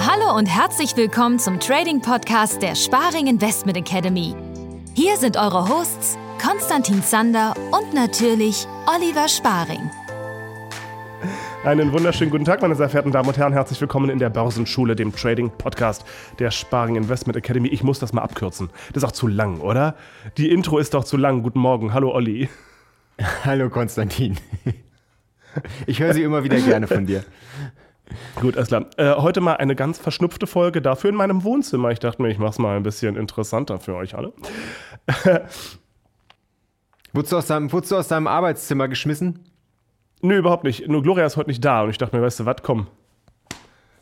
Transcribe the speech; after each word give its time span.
Hallo 0.00 0.36
und 0.36 0.46
herzlich 0.46 0.94
willkommen 0.96 1.38
zum 1.38 1.58
Trading 1.58 2.02
Podcast 2.02 2.60
der 2.60 2.74
Sparing 2.74 3.26
Investment 3.26 3.78
Academy. 3.78 4.34
Hier 4.94 5.16
sind 5.16 5.38
eure 5.38 5.66
Hosts 5.66 6.18
Konstantin 6.44 7.02
Zander 7.02 7.54
und 7.70 7.94
natürlich 7.94 8.66
Oliver 8.86 9.28
Sparing. 9.28 9.90
Einen 11.64 11.92
wunderschönen 11.92 12.30
guten 12.30 12.44
Tag, 12.44 12.60
meine 12.60 12.74
sehr 12.74 12.90
verehrten 12.90 13.12
Damen 13.12 13.28
und 13.28 13.38
Herren. 13.38 13.54
Herzlich 13.54 13.80
willkommen 13.80 14.10
in 14.10 14.18
der 14.18 14.28
Börsenschule, 14.28 14.94
dem 14.94 15.14
Trading 15.14 15.50
Podcast 15.56 16.04
der 16.38 16.50
Sparing 16.50 16.96
Investment 16.96 17.36
Academy. 17.36 17.68
Ich 17.68 17.82
muss 17.82 17.98
das 17.98 18.12
mal 18.12 18.22
abkürzen. 18.22 18.68
Das 18.92 19.02
ist 19.02 19.08
auch 19.08 19.12
zu 19.12 19.26
lang, 19.26 19.60
oder? 19.60 19.94
Die 20.36 20.50
Intro 20.50 20.76
ist 20.78 20.92
doch 20.92 21.04
zu 21.04 21.16
lang. 21.16 21.42
Guten 21.42 21.60
Morgen. 21.60 21.94
Hallo, 21.94 22.12
Olli. 22.12 22.50
Hallo, 23.44 23.70
Konstantin. 23.70 24.36
Ich 25.86 26.00
höre 26.00 26.14
sie 26.14 26.22
immer 26.22 26.44
wieder 26.44 26.60
gerne 26.60 26.86
von 26.86 27.06
dir. 27.06 27.24
Gut, 28.40 28.56
alles 28.56 28.68
klar. 28.68 28.86
Äh, 28.96 29.14
heute 29.16 29.40
mal 29.40 29.54
eine 29.54 29.76
ganz 29.76 29.98
verschnupfte 29.98 30.46
Folge 30.46 30.80
dafür 30.80 31.10
in 31.10 31.16
meinem 31.16 31.44
Wohnzimmer. 31.44 31.90
Ich 31.90 31.98
dachte 31.98 32.22
mir, 32.22 32.30
ich 32.30 32.38
mache 32.38 32.50
es 32.50 32.58
mal 32.58 32.76
ein 32.76 32.82
bisschen 32.82 33.16
interessanter 33.16 33.78
für 33.78 33.94
euch 33.94 34.14
alle. 34.14 34.32
wurdest, 37.12 37.32
du 37.32 37.36
aus 37.36 37.46
deinem, 37.46 37.72
wurdest 37.72 37.92
du 37.92 37.96
aus 37.96 38.08
deinem 38.08 38.26
Arbeitszimmer 38.26 38.88
geschmissen? 38.88 39.40
Nö, 40.22 40.38
überhaupt 40.38 40.64
nicht. 40.64 40.88
Nur 40.88 41.02
Gloria 41.02 41.26
ist 41.26 41.36
heute 41.36 41.50
nicht 41.50 41.64
da 41.64 41.82
und 41.82 41.90
ich 41.90 41.98
dachte 41.98 42.16
mir, 42.16 42.22
weißt 42.22 42.40
du 42.40 42.46
was, 42.46 42.56
komm. 42.62 42.86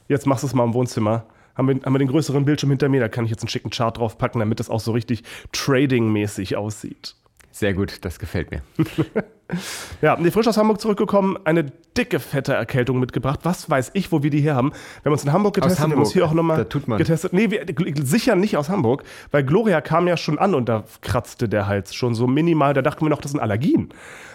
Jetzt 0.09 0.27
machst 0.27 0.43
du 0.43 0.47
es 0.47 0.55
mal 0.55 0.65
im 0.65 0.75
Wohnzimmer. 0.75 1.27
Haben 1.57 1.69
wir, 1.69 1.75
haben 1.85 1.93
wir 1.93 1.99
den 1.99 2.09
größeren 2.09 2.45
Bildschirm 2.45 2.71
hinter 2.71 2.89
mir, 2.89 3.01
da 3.01 3.09
kann 3.09 3.25
ich 3.25 3.31
jetzt 3.31 3.43
einen 3.43 3.49
schicken 3.49 3.71
Chart 3.71 3.97
draufpacken, 3.97 4.39
damit 4.39 4.61
das 4.61 4.71
auch 4.71 4.81
so 4.81 4.93
richtig 4.93 5.25
Trading-mäßig 5.53 6.57
aussieht. 6.57 7.17
Sehr 7.53 7.75
gut, 7.75 8.05
das 8.05 8.19
gefällt 8.19 8.51
mir. 8.51 8.63
ja, 10.03 10.17
die 10.17 10.31
frisch 10.31 10.47
aus 10.47 10.57
Hamburg 10.57 10.81
zurückgekommen, 10.81 11.37
eine 11.45 11.65
dicke, 11.97 12.21
fette 12.21 12.55
Erkältung 12.55 13.01
mitgebracht. 13.01 13.41
Was 13.43 13.69
weiß 13.69 13.91
ich, 13.95 14.13
wo 14.13 14.23
wir 14.23 14.31
die 14.31 14.41
hier 14.41 14.55
haben. 14.55 14.71
Wir 14.71 15.07
haben 15.07 15.13
uns 15.13 15.25
in 15.25 15.33
Hamburg 15.33 15.55
getestet, 15.55 15.79
aus 15.79 15.83
Hamburg. 15.83 15.91
wir 15.91 15.97
haben 15.97 16.05
uns 16.05 16.13
hier 16.13 16.25
auch 16.27 16.33
nochmal 16.33 16.65
getestet. 16.99 17.33
Nee, 17.33 17.51
wir, 17.51 17.67
sicher 18.05 18.37
nicht 18.37 18.57
aus 18.57 18.69
Hamburg, 18.69 19.03
weil 19.33 19.45
Gloria 19.45 19.81
kam 19.81 20.07
ja 20.07 20.17
schon 20.17 20.39
an 20.39 20.55
und 20.55 20.69
da 20.69 20.85
kratzte 21.01 21.49
der 21.49 21.67
Hals 21.67 21.95
schon 21.95 22.15
so 22.15 22.27
minimal. 22.27 22.73
Da 22.73 22.83
dachten 22.83 23.05
wir 23.05 23.11
noch, 23.11 23.21
das 23.21 23.33
sind 23.33 23.41
Allergien. 23.41 23.89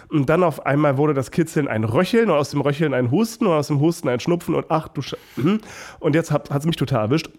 Und 0.08 0.28
dann 0.28 0.42
auf 0.42 0.66
einmal 0.66 0.98
wurde 0.98 1.14
das 1.14 1.30
Kitzeln 1.30 1.68
ein 1.68 1.84
Röcheln 1.84 2.30
und 2.30 2.36
aus 2.36 2.50
dem 2.50 2.60
Röcheln 2.60 2.94
ein 2.94 3.10
Husten 3.10 3.46
und 3.46 3.54
aus 3.54 3.68
dem 3.68 3.80
Husten 3.80 4.08
ein 4.08 4.20
Schnupfen 4.20 4.54
und 4.54 4.66
ach 4.68 4.88
du 4.88 5.02
Sch 5.02 5.16
hm. 5.36 5.60
Und 6.00 6.14
jetzt 6.14 6.30
hat 6.30 6.50
es 6.50 6.66
mich 6.66 6.76
total 6.76 7.06
erwischt. 7.06 7.30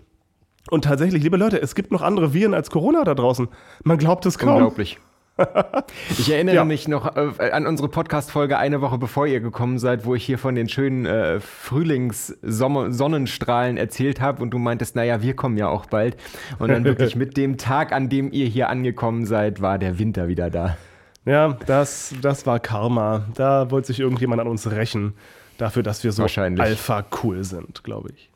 Und 0.69 0.83
tatsächlich, 0.83 1.23
liebe 1.23 1.37
Leute, 1.37 1.61
es 1.61 1.75
gibt 1.75 1.91
noch 1.91 2.01
andere 2.01 2.33
Viren 2.33 2.53
als 2.53 2.69
Corona 2.69 3.03
da 3.05 3.15
draußen. 3.15 3.47
Man 3.83 3.97
glaubt 3.97 4.25
es 4.25 4.37
kaum. 4.37 4.55
Unglaublich. 4.55 4.99
Ich 6.17 6.31
erinnere 6.31 6.55
ja. 6.55 6.65
mich 6.65 6.87
noch 6.87 7.15
äh, 7.15 7.51
an 7.51 7.67
unsere 7.67 7.89
Podcast-Folge 7.89 8.57
eine 8.57 8.81
Woche 8.81 8.97
bevor 8.97 9.27
ihr 9.27 9.39
gekommen 9.39 9.77
seid, 9.79 10.05
wo 10.05 10.15
ich 10.15 10.25
hier 10.25 10.39
von 10.39 10.55
den 10.55 10.67
schönen 10.69 11.05
äh, 11.05 11.39
Frühlings-Sonnenstrahlen 11.39 13.77
erzählt 13.77 14.19
habe 14.21 14.41
und 14.41 14.49
du 14.51 14.57
meintest, 14.57 14.95
naja, 14.95 15.21
wir 15.21 15.35
kommen 15.35 15.57
ja 15.57 15.67
auch 15.69 15.85
bald. 15.85 16.17
Und 16.59 16.69
dann 16.69 16.83
wirklich 16.83 17.15
mit 17.15 17.37
dem 17.37 17.57
Tag, 17.57 17.93
an 17.93 18.09
dem 18.09 18.31
ihr 18.31 18.47
hier 18.47 18.69
angekommen 18.69 19.25
seid, 19.25 19.61
war 19.61 19.77
der 19.77 19.99
Winter 19.99 20.27
wieder 20.27 20.49
da. 20.49 20.77
Ja, 21.25 21.57
das, 21.65 22.15
das 22.21 22.45
war 22.45 22.59
Karma. 22.59 23.25
Da 23.35 23.69
wollte 23.69 23.87
sich 23.87 23.99
irgendjemand 23.99 24.39
an 24.41 24.47
uns 24.47 24.71
rächen. 24.71 25.13
Dafür, 25.57 25.83
dass 25.83 26.03
wir 26.03 26.11
so 26.11 26.23
alpha 26.23 27.05
cool 27.23 27.43
sind, 27.43 27.83
glaube 27.83 28.09
ich. 28.15 28.29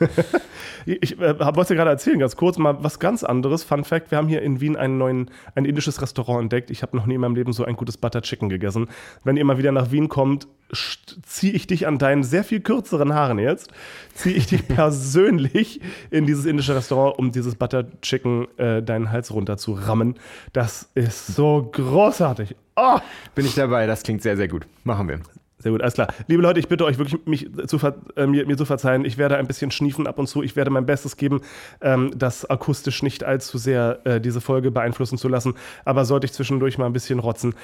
ich 0.92 1.20
äh, 1.20 1.38
wollte 1.38 1.74
gerade 1.74 1.90
erzählen, 1.90 2.18
ganz 2.18 2.36
kurz 2.36 2.58
mal 2.58 2.82
was 2.82 2.98
ganz 2.98 3.24
anderes. 3.24 3.64
Fun 3.64 3.84
Fact: 3.84 4.10
Wir 4.10 4.18
haben 4.18 4.28
hier 4.28 4.42
in 4.42 4.60
Wien 4.60 4.76
einen 4.76 4.98
neuen, 4.98 5.30
ein 5.54 5.64
indisches 5.64 6.00
Restaurant 6.00 6.42
entdeckt. 6.42 6.70
Ich 6.70 6.82
habe 6.82 6.96
noch 6.96 7.06
nie 7.06 7.14
in 7.14 7.20
meinem 7.20 7.34
Leben 7.34 7.52
so 7.52 7.64
ein 7.64 7.76
gutes 7.76 7.96
Butter 7.96 8.22
Chicken 8.22 8.48
gegessen. 8.48 8.88
Wenn 9.24 9.36
ihr 9.36 9.44
mal 9.44 9.58
wieder 9.58 9.72
nach 9.72 9.90
Wien 9.90 10.08
kommt, 10.08 10.48
ziehe 11.24 11.52
ich 11.52 11.66
dich 11.66 11.86
an 11.86 11.98
deinen 11.98 12.22
sehr 12.22 12.44
viel 12.44 12.60
kürzeren 12.60 13.14
Haaren 13.14 13.38
jetzt, 13.38 13.70
ziehe 14.14 14.34
ich 14.34 14.46
dich 14.46 14.66
persönlich 14.68 15.80
in 16.10 16.26
dieses 16.26 16.44
indische 16.44 16.74
Restaurant, 16.74 17.18
um 17.18 17.32
dieses 17.32 17.54
Butter 17.54 17.86
Chicken 18.02 18.46
äh, 18.58 18.82
deinen 18.82 19.10
Hals 19.10 19.32
runter 19.32 19.56
zu 19.56 19.72
rammen. 19.72 20.14
Das 20.52 20.90
ist 20.94 21.26
so 21.28 21.70
großartig. 21.72 22.56
Oh. 22.76 22.98
Bin 23.34 23.46
ich 23.46 23.54
dabei, 23.54 23.86
das 23.86 24.02
klingt 24.02 24.22
sehr, 24.22 24.36
sehr 24.36 24.48
gut. 24.48 24.66
Machen 24.84 25.08
wir. 25.08 25.20
Sehr 25.60 25.72
gut, 25.72 25.82
alles 25.82 25.94
klar. 25.94 26.08
Liebe 26.28 26.40
Leute, 26.40 26.60
ich 26.60 26.68
bitte 26.68 26.84
euch 26.84 26.98
wirklich, 26.98 27.26
mich 27.26 27.48
zu 27.66 27.78
äh, 28.16 28.26
mir, 28.26 28.46
mir, 28.46 28.56
zu 28.56 28.64
verzeihen. 28.64 29.04
Ich 29.04 29.18
werde 29.18 29.36
ein 29.36 29.48
bisschen 29.48 29.72
schniefen 29.72 30.06
ab 30.06 30.18
und 30.18 30.28
zu. 30.28 30.42
Ich 30.42 30.54
werde 30.54 30.70
mein 30.70 30.86
Bestes 30.86 31.16
geben, 31.16 31.40
ähm, 31.80 32.12
das 32.16 32.48
akustisch 32.48 33.02
nicht 33.02 33.24
allzu 33.24 33.58
sehr 33.58 34.00
äh, 34.04 34.20
diese 34.20 34.40
Folge 34.40 34.70
beeinflussen 34.70 35.18
zu 35.18 35.28
lassen. 35.28 35.54
Aber 35.84 36.04
sollte 36.04 36.26
ich 36.26 36.32
zwischendurch 36.32 36.78
mal 36.78 36.86
ein 36.86 36.92
bisschen 36.92 37.18
rotzen. 37.18 37.54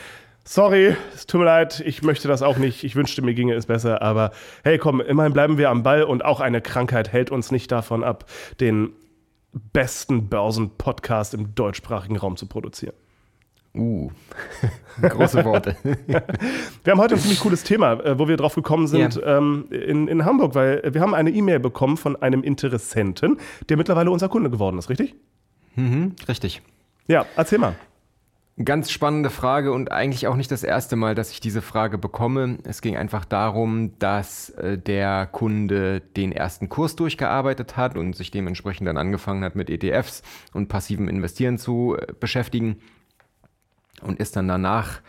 Sorry, 0.43 0.97
es 1.15 1.27
tut 1.27 1.41
mir 1.41 1.47
leid, 1.47 1.83
ich 1.87 2.03
möchte 2.03 2.27
das 2.27 2.43
auch 2.43 2.59
nicht. 2.59 2.83
Ich 2.83 2.97
wünschte, 2.97 3.23
mir 3.23 3.33
ginge 3.33 3.55
es 3.55 3.67
besser. 3.67 4.03
Aber 4.03 4.33
hey, 4.65 4.77
komm, 4.77 5.01
immerhin 5.01 5.33
bleiben 5.33 5.57
wir 5.57 5.71
am 5.71 5.85
Ball 5.85 6.03
und 6.03 6.25
auch 6.25 6.41
eine 6.41 6.61
Krankheit 6.61 7.13
hält 7.13 7.31
uns 7.31 7.53
nicht 7.53 7.71
davon 7.71 8.03
ab, 8.03 8.27
den 8.61 8.93
besten 9.73 10.29
Börsen-Podcast 10.29 11.33
im 11.33 11.55
deutschsprachigen 11.55 12.17
Raum 12.17 12.37
zu 12.37 12.47
produzieren. 12.47 12.95
Uh, 13.77 14.09
große 15.03 15.45
Worte. 15.45 15.77
wir 15.83 16.93
haben 16.93 17.01
heute 17.01 17.15
ein 17.15 17.21
ziemlich 17.21 17.41
cooles 17.41 17.65
Thema, 17.65 17.95
äh, 17.95 18.19
wo 18.19 18.29
wir 18.29 18.37
drauf 18.37 18.55
gekommen 18.55 18.87
sind 18.87 19.17
ja. 19.17 19.39
ähm, 19.39 19.67
in, 19.71 20.07
in 20.07 20.25
Hamburg, 20.25 20.55
weil 20.55 20.83
wir 20.95 21.01
haben 21.01 21.13
eine 21.13 21.31
E-Mail 21.31 21.59
bekommen 21.59 21.97
von 21.97 22.15
einem 22.15 22.45
Interessenten, 22.45 23.39
der 23.69 23.77
mittlerweile 23.77 24.13
unser 24.13 24.29
Kunde 24.29 24.49
geworden 24.49 24.79
ist, 24.79 24.91
richtig? 24.91 25.17
Mhm, 25.75 26.15
richtig. 26.29 26.63
Ja, 27.09 27.27
erzähl 27.35 27.59
mal. 27.59 27.75
Ganz 28.65 28.93
spannende 28.93 29.31
Frage 29.31 29.73
und 29.73 29.91
eigentlich 29.91 30.29
auch 30.29 30.37
nicht 30.37 30.53
das 30.53 30.63
erste 30.63 30.95
Mal, 30.95 31.17
dass 31.17 31.33
ich 31.33 31.41
diese 31.41 31.61
Frage 31.61 31.99
bekomme. 31.99 32.59
Es 32.63 32.81
ging 32.81 32.97
einfach 32.97 33.25
darum, 33.25 33.99
dass 33.99 34.51
äh, 34.51 34.79
der 34.79 35.27
Kunde 35.27 36.01
den 36.01 36.31
ersten 36.31 36.69
Kurs 36.69 36.95
durchgearbeitet 36.95 37.77
hat 37.77 37.99
und 37.99 38.15
sich 38.15 38.31
dementsprechend 38.31 38.87
dann 38.87 38.97
angefangen 38.99 39.43
hat, 39.43 39.57
mit 39.57 39.69
ETFs 39.69 40.23
und 40.53 40.69
passivem 40.69 41.09
Investieren 41.09 41.59
zu 41.59 41.97
äh, 41.99 42.13
beschäftigen 42.21 42.77
und 44.03 44.19
ist 44.19 44.37
dann 44.37 44.49
danach 44.49 45.01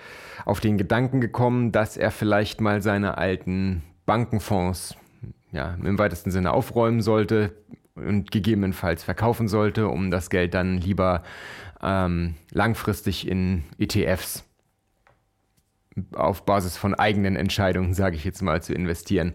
auf 0.46 0.60
den 0.60 0.78
Gedanken 0.78 1.22
gekommen, 1.22 1.72
dass 1.72 1.98
er 1.98 2.12
vielleicht 2.12 2.62
mal 2.62 2.82
seine 2.82 3.18
alten 3.18 3.84
Bankenfonds 4.06 4.96
ja, 5.52 5.76
im 5.84 5.98
weitesten 5.98 6.32
Sinne 6.32 6.52
aufräumen 6.52 7.02
sollte 7.02 7.54
und 7.96 8.32
gegebenenfalls 8.32 9.04
verkaufen 9.04 9.48
sollte, 9.48 9.88
um 9.88 10.12
das 10.12 10.30
Geld 10.30 10.54
dann 10.54 10.78
lieber 10.78 11.24
ähm, 11.82 12.36
langfristig 12.52 13.28
in 13.28 13.64
ETFs 13.80 14.44
auf 16.14 16.46
Basis 16.46 16.76
von 16.76 16.94
eigenen 16.94 17.38
Entscheidungen, 17.38 17.94
sage 17.94 18.18
ich 18.18 18.26
jetzt 18.26 18.42
mal, 18.42 18.62
zu 18.62 18.74
investieren. 18.74 19.34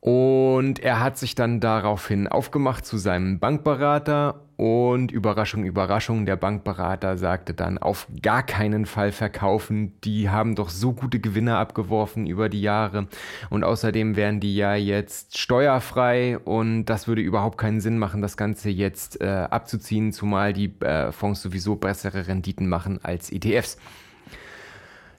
Und 0.00 0.78
er 0.78 1.00
hat 1.00 1.18
sich 1.18 1.34
dann 1.34 1.60
daraufhin 1.60 2.26
aufgemacht 2.26 2.86
zu 2.86 2.96
seinem 2.96 3.38
Bankberater 3.38 4.46
und 4.56 5.12
Überraschung, 5.12 5.64
Überraschung, 5.64 6.24
der 6.24 6.36
Bankberater 6.36 7.18
sagte 7.18 7.52
dann 7.52 7.76
auf 7.76 8.06
gar 8.22 8.42
keinen 8.42 8.86
Fall 8.86 9.12
verkaufen. 9.12 9.98
Die 10.02 10.30
haben 10.30 10.54
doch 10.54 10.70
so 10.70 10.94
gute 10.94 11.20
Gewinne 11.20 11.56
abgeworfen 11.56 12.26
über 12.26 12.48
die 12.48 12.62
Jahre 12.62 13.08
und 13.50 13.62
außerdem 13.62 14.16
wären 14.16 14.40
die 14.40 14.56
ja 14.56 14.74
jetzt 14.74 15.38
steuerfrei 15.38 16.38
und 16.38 16.86
das 16.86 17.06
würde 17.06 17.20
überhaupt 17.20 17.58
keinen 17.58 17.82
Sinn 17.82 17.98
machen, 17.98 18.22
das 18.22 18.38
Ganze 18.38 18.70
jetzt 18.70 19.20
äh, 19.20 19.26
abzuziehen, 19.50 20.12
zumal 20.12 20.54
die 20.54 20.72
äh, 20.80 21.12
Fonds 21.12 21.42
sowieso 21.42 21.76
bessere 21.76 22.26
Renditen 22.26 22.68
machen 22.68 23.00
als 23.02 23.30
ETFs. 23.30 23.76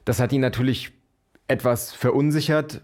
Das 0.04 0.18
hat 0.18 0.32
ihn 0.32 0.40
natürlich 0.40 0.92
etwas 1.46 1.92
verunsichert, 1.92 2.80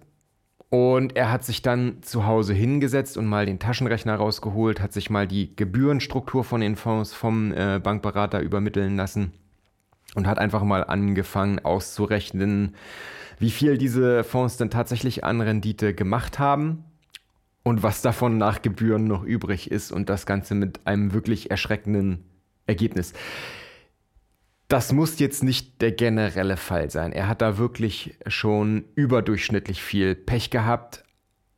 und 0.71 1.17
er 1.17 1.31
hat 1.31 1.45
sich 1.45 1.62
dann 1.62 2.03
zu 2.03 2.27
Hause 2.27 2.53
hingesetzt 2.53 3.17
und 3.17 3.27
mal 3.27 3.47
den 3.47 3.59
Taschenrechner 3.59 4.17
rausgeholt, 4.17 4.81
hat 4.81 4.93
sich 4.93 5.09
mal 5.09 5.27
die 5.27 5.56
Gebührenstruktur 5.56 6.45
von 6.45 6.61
den 6.61 6.77
Fonds 6.77 7.15
vom 7.15 7.53
äh, 7.53 7.81
Bankberater 7.83 8.41
übermitteln 8.41 8.97
lassen 8.97 9.33
und 10.15 10.27
hat 10.27 10.39
einfach 10.39 10.62
mal 10.62 10.84
angefangen 10.84 11.59
auszurechnen, 11.61 12.75
wie 13.39 13.51
viel 13.51 13.78
diese 13.78 14.25
Fonds 14.25 14.59
denn 14.59 14.69
tatsächlich 14.71 15.25
an 15.25 15.41
Rendite 15.41 15.95
gemacht 15.95 16.39
haben 16.39 16.84
und 17.63 17.83
was 17.83 18.03
davon 18.03 18.37
nach 18.37 18.60
Gebühren 18.60 19.04
noch 19.04 19.22
übrig 19.22 19.71
ist 19.71 19.91
und 19.91 20.10
das 20.10 20.27
Ganze 20.27 20.54
mit 20.54 20.87
einem 20.87 21.13
wirklich 21.13 21.51
erschreckenden 21.51 22.25
Ergebnis. 22.66 23.15
Das 24.68 24.92
muss 24.92 25.18
jetzt 25.18 25.42
nicht 25.42 25.80
der 25.80 25.92
generelle 25.92 26.59
Fall 26.59 26.91
sein. 26.91 27.12
Er 27.12 27.26
hat 27.26 27.41
da 27.41 27.56
wirklich 27.56 28.18
schon 28.26 28.84
überdurchschnittlich 28.94 29.82
viel 29.82 30.15
Pech 30.15 30.50
gehabt. 30.50 31.04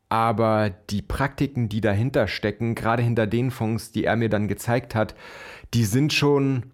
Aber 0.09 0.71
die 0.71 1.03
Praktiken, 1.03 1.69
die 1.69 1.81
dahinter 1.81 2.27
stecken, 2.27 2.75
gerade 2.75 3.03
hinter 3.03 3.27
den 3.27 3.51
Fonds, 3.51 3.93
die 3.93 4.05
er 4.05 4.17
mir 4.17 4.29
dann 4.29 4.49
gezeigt 4.49 4.95
hat, 4.95 5.15
die 5.73 5.85
sind 5.85 6.13
schon, 6.13 6.73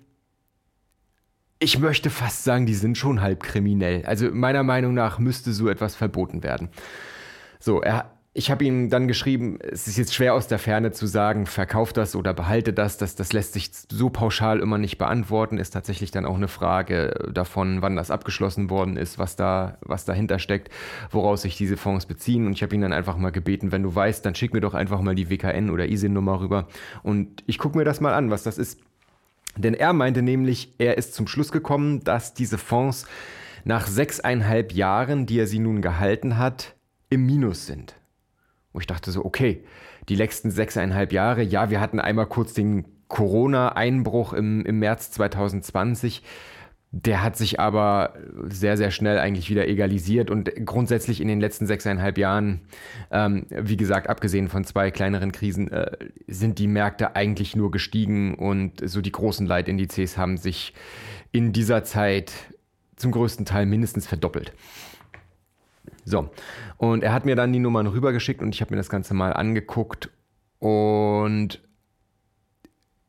ich 1.58 1.78
möchte 1.78 2.08
fast 2.08 2.44
sagen, 2.44 2.64
die 2.64 2.74
sind 2.74 2.96
schon 2.96 3.20
halb 3.20 3.42
kriminell. 3.42 4.04
Also 4.06 4.30
meiner 4.30 4.62
Meinung 4.62 4.94
nach 4.94 5.18
müsste 5.18 5.52
so 5.52 5.68
etwas 5.68 5.94
verboten 5.94 6.42
werden. 6.42 6.70
So, 7.60 7.82
er, 7.82 8.15
ich 8.38 8.50
habe 8.50 8.66
ihm 8.66 8.90
dann 8.90 9.08
geschrieben, 9.08 9.58
es 9.62 9.88
ist 9.88 9.96
jetzt 9.96 10.12
schwer 10.12 10.34
aus 10.34 10.46
der 10.46 10.58
Ferne 10.58 10.92
zu 10.92 11.06
sagen, 11.06 11.46
verkauf 11.46 11.94
das 11.94 12.14
oder 12.14 12.34
behalte 12.34 12.74
das. 12.74 12.98
das. 12.98 13.14
Das 13.14 13.32
lässt 13.32 13.54
sich 13.54 13.70
so 13.90 14.10
pauschal 14.10 14.60
immer 14.60 14.76
nicht 14.76 14.98
beantworten. 14.98 15.56
Ist 15.56 15.70
tatsächlich 15.70 16.10
dann 16.10 16.26
auch 16.26 16.36
eine 16.36 16.46
Frage 16.46 17.30
davon, 17.32 17.80
wann 17.80 17.96
das 17.96 18.10
abgeschlossen 18.10 18.68
worden 18.68 18.98
ist, 18.98 19.18
was 19.18 19.36
da, 19.36 19.78
was 19.80 20.04
dahinter 20.04 20.38
steckt, 20.38 20.68
woraus 21.10 21.42
sich 21.42 21.56
diese 21.56 21.78
Fonds 21.78 22.04
beziehen. 22.04 22.46
Und 22.46 22.52
ich 22.52 22.62
habe 22.62 22.74
ihn 22.74 22.82
dann 22.82 22.92
einfach 22.92 23.16
mal 23.16 23.30
gebeten, 23.30 23.72
wenn 23.72 23.82
du 23.82 23.94
weißt, 23.94 24.26
dann 24.26 24.34
schick 24.34 24.52
mir 24.52 24.60
doch 24.60 24.74
einfach 24.74 25.00
mal 25.00 25.14
die 25.14 25.30
WKN 25.30 25.70
oder 25.70 25.88
ISIN-Nummer 25.88 26.40
rüber. 26.40 26.68
Und 27.02 27.42
ich 27.46 27.56
gucke 27.56 27.78
mir 27.78 27.84
das 27.84 28.02
mal 28.02 28.12
an, 28.12 28.30
was 28.30 28.42
das 28.42 28.58
ist. 28.58 28.80
Denn 29.56 29.72
er 29.72 29.94
meinte 29.94 30.20
nämlich, 30.20 30.74
er 30.76 30.98
ist 30.98 31.14
zum 31.14 31.26
Schluss 31.26 31.52
gekommen, 31.52 32.04
dass 32.04 32.34
diese 32.34 32.58
Fonds 32.58 33.06
nach 33.64 33.86
sechseinhalb 33.86 34.72
Jahren, 34.72 35.24
die 35.24 35.38
er 35.38 35.46
sie 35.46 35.58
nun 35.58 35.80
gehalten 35.80 36.36
hat, 36.36 36.74
im 37.08 37.24
Minus 37.24 37.64
sind. 37.64 37.94
Wo 38.76 38.80
ich 38.80 38.86
dachte 38.86 39.10
so, 39.10 39.24
okay, 39.24 39.64
die 40.10 40.16
letzten 40.16 40.50
sechseinhalb 40.50 41.10
Jahre, 41.10 41.42
ja, 41.42 41.70
wir 41.70 41.80
hatten 41.80 41.98
einmal 41.98 42.26
kurz 42.26 42.52
den 42.52 42.84
Corona-Einbruch 43.08 44.34
im, 44.34 44.66
im 44.66 44.80
März 44.80 45.12
2020. 45.12 46.22
Der 46.90 47.22
hat 47.22 47.38
sich 47.38 47.58
aber 47.58 48.12
sehr, 48.44 48.76
sehr 48.76 48.90
schnell 48.90 49.18
eigentlich 49.18 49.48
wieder 49.48 49.66
egalisiert 49.66 50.30
und 50.30 50.52
grundsätzlich 50.66 51.22
in 51.22 51.28
den 51.28 51.40
letzten 51.40 51.66
sechseinhalb 51.66 52.18
Jahren, 52.18 52.60
ähm, 53.10 53.46
wie 53.48 53.78
gesagt, 53.78 54.10
abgesehen 54.10 54.48
von 54.48 54.64
zwei 54.64 54.90
kleineren 54.90 55.32
Krisen, 55.32 55.72
äh, 55.72 55.92
sind 56.26 56.58
die 56.58 56.68
Märkte 56.68 57.16
eigentlich 57.16 57.56
nur 57.56 57.70
gestiegen 57.70 58.34
und 58.34 58.86
so 58.86 59.00
die 59.00 59.12
großen 59.12 59.46
Leitindizes 59.46 60.18
haben 60.18 60.36
sich 60.36 60.74
in 61.32 61.54
dieser 61.54 61.82
Zeit 61.82 62.30
zum 62.96 63.10
größten 63.10 63.46
Teil 63.46 63.64
mindestens 63.64 64.06
verdoppelt. 64.06 64.52
So, 66.08 66.30
und 66.76 67.02
er 67.02 67.12
hat 67.12 67.26
mir 67.26 67.34
dann 67.34 67.52
die 67.52 67.58
Nummern 67.58 67.88
rübergeschickt 67.88 68.40
und 68.40 68.54
ich 68.54 68.60
habe 68.60 68.72
mir 68.72 68.76
das 68.76 68.88
Ganze 68.88 69.12
mal 69.12 69.32
angeguckt 69.32 70.08
und 70.60 71.60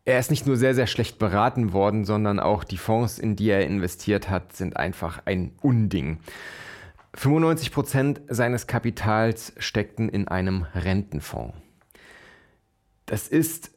er 0.04 0.18
ist 0.18 0.32
nicht 0.32 0.48
nur 0.48 0.58
sehr, 0.58 0.74
sehr 0.74 0.88
schlecht 0.88 1.20
beraten 1.20 1.74
worden, 1.74 2.06
sondern 2.06 2.40
auch 2.40 2.64
die 2.64 2.78
Fonds, 2.78 3.20
in 3.20 3.36
die 3.36 3.50
er 3.50 3.68
investiert 3.68 4.32
hat, 4.32 4.54
sind 4.54 4.78
einfach 4.78 5.22
ein 5.26 5.52
Unding. 5.62 6.20
95 7.14 7.72
Prozent 7.72 8.22
seines 8.30 8.66
Kapitals 8.66 9.54
steckten 9.58 10.10
in 10.10 10.28
einem 10.28 10.66
Rentenfonds. 10.74 11.56
Das 13.06 13.28
ist 13.28 13.72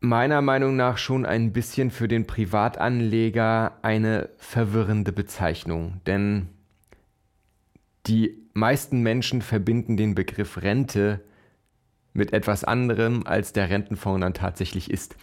meiner 0.00 0.42
Meinung 0.42 0.76
nach 0.76 0.98
schon 0.98 1.24
ein 1.24 1.52
bisschen 1.52 1.90
für 1.90 2.08
den 2.08 2.26
Privatanleger 2.26 3.78
eine 3.80 4.28
verwirrende 4.36 5.12
Bezeichnung, 5.12 6.02
denn 6.06 6.48
die 8.06 8.36
meisten 8.54 9.02
Menschen 9.02 9.42
verbinden 9.42 9.96
den 9.96 10.14
Begriff 10.14 10.62
Rente 10.62 11.20
mit 12.12 12.32
etwas 12.32 12.64
anderem, 12.64 13.22
als 13.24 13.52
der 13.52 13.70
Rentenfonds 13.70 14.20
dann 14.20 14.34
tatsächlich 14.34 14.90
ist. 14.90 15.16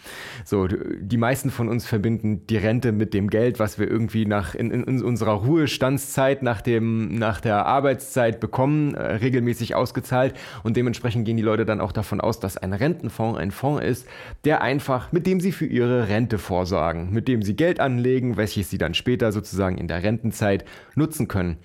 So, 0.44 0.66
die 0.66 1.16
meisten 1.18 1.50
von 1.50 1.68
uns 1.68 1.86
verbinden 1.86 2.46
die 2.46 2.56
Rente 2.56 2.92
mit 2.92 3.12
dem 3.12 3.28
Geld, 3.28 3.58
was 3.58 3.78
wir 3.78 3.90
irgendwie 3.90 4.24
nach, 4.24 4.54
in, 4.54 4.70
in 4.70 5.02
unserer 5.02 5.32
Ruhestandszeit, 5.32 6.42
nach, 6.42 6.62
dem, 6.62 7.14
nach 7.14 7.40
der 7.40 7.66
Arbeitszeit 7.66 8.40
bekommen, 8.40 8.94
äh, 8.94 9.16
regelmäßig 9.16 9.74
ausgezahlt. 9.74 10.34
Und 10.62 10.76
dementsprechend 10.78 11.26
gehen 11.26 11.36
die 11.36 11.42
Leute 11.42 11.66
dann 11.66 11.82
auch 11.82 11.92
davon 11.92 12.22
aus, 12.22 12.40
dass 12.40 12.56
ein 12.56 12.72
Rentenfonds 12.72 13.38
ein 13.38 13.50
Fonds 13.50 13.84
ist, 13.84 14.06
der 14.44 14.62
einfach, 14.62 15.12
mit 15.12 15.26
dem 15.26 15.40
sie 15.40 15.52
für 15.52 15.66
ihre 15.66 16.08
Rente 16.08 16.38
vorsorgen, 16.38 17.12
mit 17.12 17.28
dem 17.28 17.42
sie 17.42 17.54
Geld 17.54 17.80
anlegen, 17.80 18.38
welches 18.38 18.70
sie 18.70 18.78
dann 18.78 18.94
später 18.94 19.30
sozusagen 19.30 19.76
in 19.76 19.88
der 19.88 20.02
Rentenzeit 20.02 20.64
nutzen 20.94 21.28
können. 21.28 21.58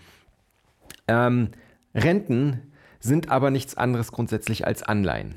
Ähm, 1.07 1.49
Renten 1.93 2.73
sind 2.99 3.29
aber 3.29 3.51
nichts 3.51 3.75
anderes 3.75 4.11
grundsätzlich 4.11 4.65
als 4.65 4.83
Anleihen. 4.83 5.35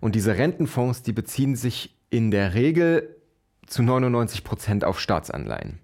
Und 0.00 0.14
diese 0.14 0.36
Rentenfonds, 0.36 1.02
die 1.02 1.12
beziehen 1.12 1.56
sich 1.56 1.96
in 2.10 2.30
der 2.30 2.54
Regel 2.54 3.16
zu 3.66 3.82
99 3.82 4.44
Prozent 4.44 4.84
auf 4.84 5.00
Staatsanleihen. 5.00 5.78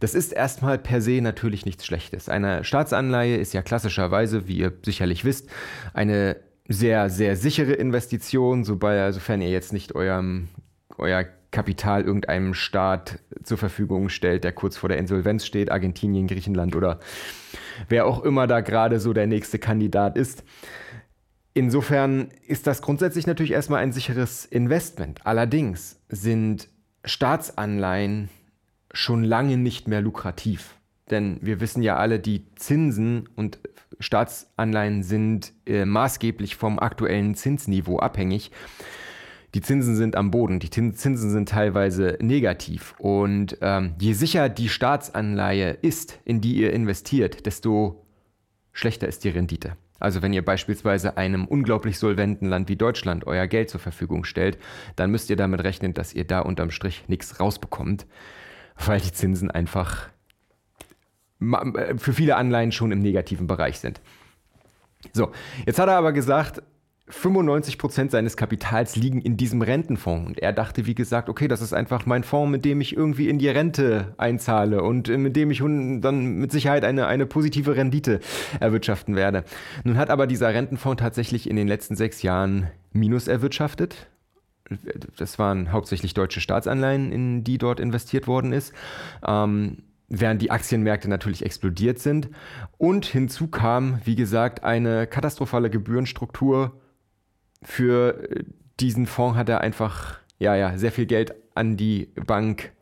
Das 0.00 0.14
ist 0.14 0.32
erstmal 0.32 0.78
per 0.78 1.00
se 1.00 1.20
natürlich 1.20 1.64
nichts 1.64 1.86
Schlechtes. 1.86 2.28
Eine 2.28 2.64
Staatsanleihe 2.64 3.36
ist 3.36 3.54
ja 3.54 3.62
klassischerweise, 3.62 4.46
wie 4.46 4.58
ihr 4.58 4.72
sicherlich 4.84 5.24
wisst, 5.24 5.48
eine 5.92 6.36
sehr, 6.68 7.10
sehr 7.10 7.36
sichere 7.36 7.72
Investition, 7.72 8.64
sofern 8.64 9.40
ihr 9.40 9.50
jetzt 9.50 9.72
nicht 9.72 9.94
eurem, 9.94 10.48
euer 10.96 11.24
Kapital 11.54 12.02
irgendeinem 12.02 12.52
Staat 12.52 13.20
zur 13.44 13.56
Verfügung 13.56 14.08
stellt, 14.08 14.42
der 14.42 14.50
kurz 14.50 14.76
vor 14.76 14.88
der 14.88 14.98
Insolvenz 14.98 15.46
steht, 15.46 15.70
Argentinien, 15.70 16.26
Griechenland 16.26 16.74
oder 16.74 16.98
wer 17.88 18.06
auch 18.06 18.24
immer 18.24 18.48
da 18.48 18.60
gerade 18.60 18.98
so 18.98 19.12
der 19.12 19.28
nächste 19.28 19.60
Kandidat 19.60 20.16
ist. 20.16 20.42
Insofern 21.54 22.30
ist 22.48 22.66
das 22.66 22.82
grundsätzlich 22.82 23.28
natürlich 23.28 23.52
erstmal 23.52 23.80
ein 23.84 23.92
sicheres 23.92 24.44
Investment. 24.44 25.24
Allerdings 25.24 26.00
sind 26.08 26.68
Staatsanleihen 27.04 28.30
schon 28.92 29.22
lange 29.22 29.56
nicht 29.56 29.86
mehr 29.86 30.00
lukrativ. 30.00 30.74
Denn 31.10 31.38
wir 31.40 31.60
wissen 31.60 31.82
ja 31.82 31.96
alle, 31.96 32.18
die 32.18 32.52
Zinsen 32.56 33.28
und 33.36 33.60
Staatsanleihen 34.00 35.04
sind 35.04 35.52
äh, 35.66 35.84
maßgeblich 35.84 36.56
vom 36.56 36.80
aktuellen 36.80 37.36
Zinsniveau 37.36 38.00
abhängig. 38.00 38.50
Die 39.54 39.60
Zinsen 39.60 39.94
sind 39.94 40.16
am 40.16 40.32
Boden, 40.32 40.58
die 40.58 40.68
Zinsen 40.68 41.16
sind 41.16 41.48
teilweise 41.48 42.18
negativ. 42.20 42.94
Und 42.98 43.56
ähm, 43.60 43.94
je 44.00 44.12
sicher 44.12 44.48
die 44.48 44.68
Staatsanleihe 44.68 45.70
ist, 45.70 46.18
in 46.24 46.40
die 46.40 46.56
ihr 46.56 46.72
investiert, 46.72 47.46
desto 47.46 48.04
schlechter 48.72 49.06
ist 49.06 49.22
die 49.22 49.28
Rendite. 49.28 49.76
Also 50.00 50.22
wenn 50.22 50.32
ihr 50.32 50.44
beispielsweise 50.44 51.16
einem 51.16 51.46
unglaublich 51.46 52.00
solventen 52.00 52.48
Land 52.48 52.68
wie 52.68 52.74
Deutschland 52.74 53.28
euer 53.28 53.46
Geld 53.46 53.70
zur 53.70 53.78
Verfügung 53.78 54.24
stellt, 54.24 54.58
dann 54.96 55.12
müsst 55.12 55.30
ihr 55.30 55.36
damit 55.36 55.62
rechnen, 55.62 55.94
dass 55.94 56.12
ihr 56.12 56.24
da 56.24 56.40
unterm 56.40 56.72
Strich 56.72 57.04
nichts 57.06 57.38
rausbekommt, 57.38 58.06
weil 58.84 59.00
die 59.00 59.12
Zinsen 59.12 59.52
einfach 59.52 60.08
äh, 61.40 61.96
für 61.96 62.12
viele 62.12 62.34
Anleihen 62.34 62.72
schon 62.72 62.90
im 62.90 62.98
negativen 62.98 63.46
Bereich 63.46 63.78
sind. 63.78 64.00
So, 65.12 65.30
jetzt 65.64 65.78
hat 65.78 65.88
er 65.88 65.96
aber 65.96 66.12
gesagt, 66.12 66.60
95 67.08 67.76
Prozent 67.76 68.10
seines 68.10 68.36
Kapitals 68.36 68.96
liegen 68.96 69.20
in 69.20 69.36
diesem 69.36 69.60
Rentenfonds. 69.60 70.26
Und 70.26 70.38
er 70.38 70.54
dachte, 70.54 70.86
wie 70.86 70.94
gesagt, 70.94 71.28
okay, 71.28 71.48
das 71.48 71.60
ist 71.60 71.74
einfach 71.74 72.06
mein 72.06 72.24
Fonds, 72.24 72.50
mit 72.50 72.64
dem 72.64 72.80
ich 72.80 72.96
irgendwie 72.96 73.28
in 73.28 73.38
die 73.38 73.48
Rente 73.48 74.14
einzahle 74.16 74.82
und 74.82 75.08
mit 75.08 75.36
dem 75.36 75.50
ich 75.50 75.58
dann 75.58 76.36
mit 76.36 76.50
Sicherheit 76.50 76.82
eine, 76.82 77.06
eine 77.06 77.26
positive 77.26 77.76
Rendite 77.76 78.20
erwirtschaften 78.58 79.16
werde. 79.16 79.44
Nun 79.84 79.98
hat 79.98 80.08
aber 80.08 80.26
dieser 80.26 80.54
Rentenfonds 80.54 81.00
tatsächlich 81.00 81.48
in 81.48 81.56
den 81.56 81.68
letzten 81.68 81.94
sechs 81.94 82.22
Jahren 82.22 82.68
Minus 82.92 83.28
erwirtschaftet. 83.28 84.08
Das 85.18 85.38
waren 85.38 85.72
hauptsächlich 85.72 86.14
deutsche 86.14 86.40
Staatsanleihen, 86.40 87.12
in 87.12 87.44
die 87.44 87.58
dort 87.58 87.80
investiert 87.80 88.26
worden 88.26 88.52
ist. 88.52 88.72
Ähm, 89.26 89.82
während 90.08 90.40
die 90.40 90.50
Aktienmärkte 90.50 91.10
natürlich 91.10 91.44
explodiert 91.44 91.98
sind. 91.98 92.30
Und 92.78 93.04
hinzu 93.04 93.48
kam, 93.48 94.00
wie 94.04 94.14
gesagt, 94.14 94.64
eine 94.64 95.06
katastrophale 95.06 95.68
Gebührenstruktur 95.68 96.80
für 97.64 98.30
äh, 98.30 98.44
diesen 98.80 99.06
Fonds 99.06 99.36
hat 99.36 99.48
er 99.48 99.60
einfach 99.60 100.18
ja, 100.38 100.54
ja, 100.54 100.76
sehr 100.76 100.92
viel 100.92 101.06
Geld 101.06 101.34
an 101.54 101.76
die 101.76 102.12
Bank 102.26 102.72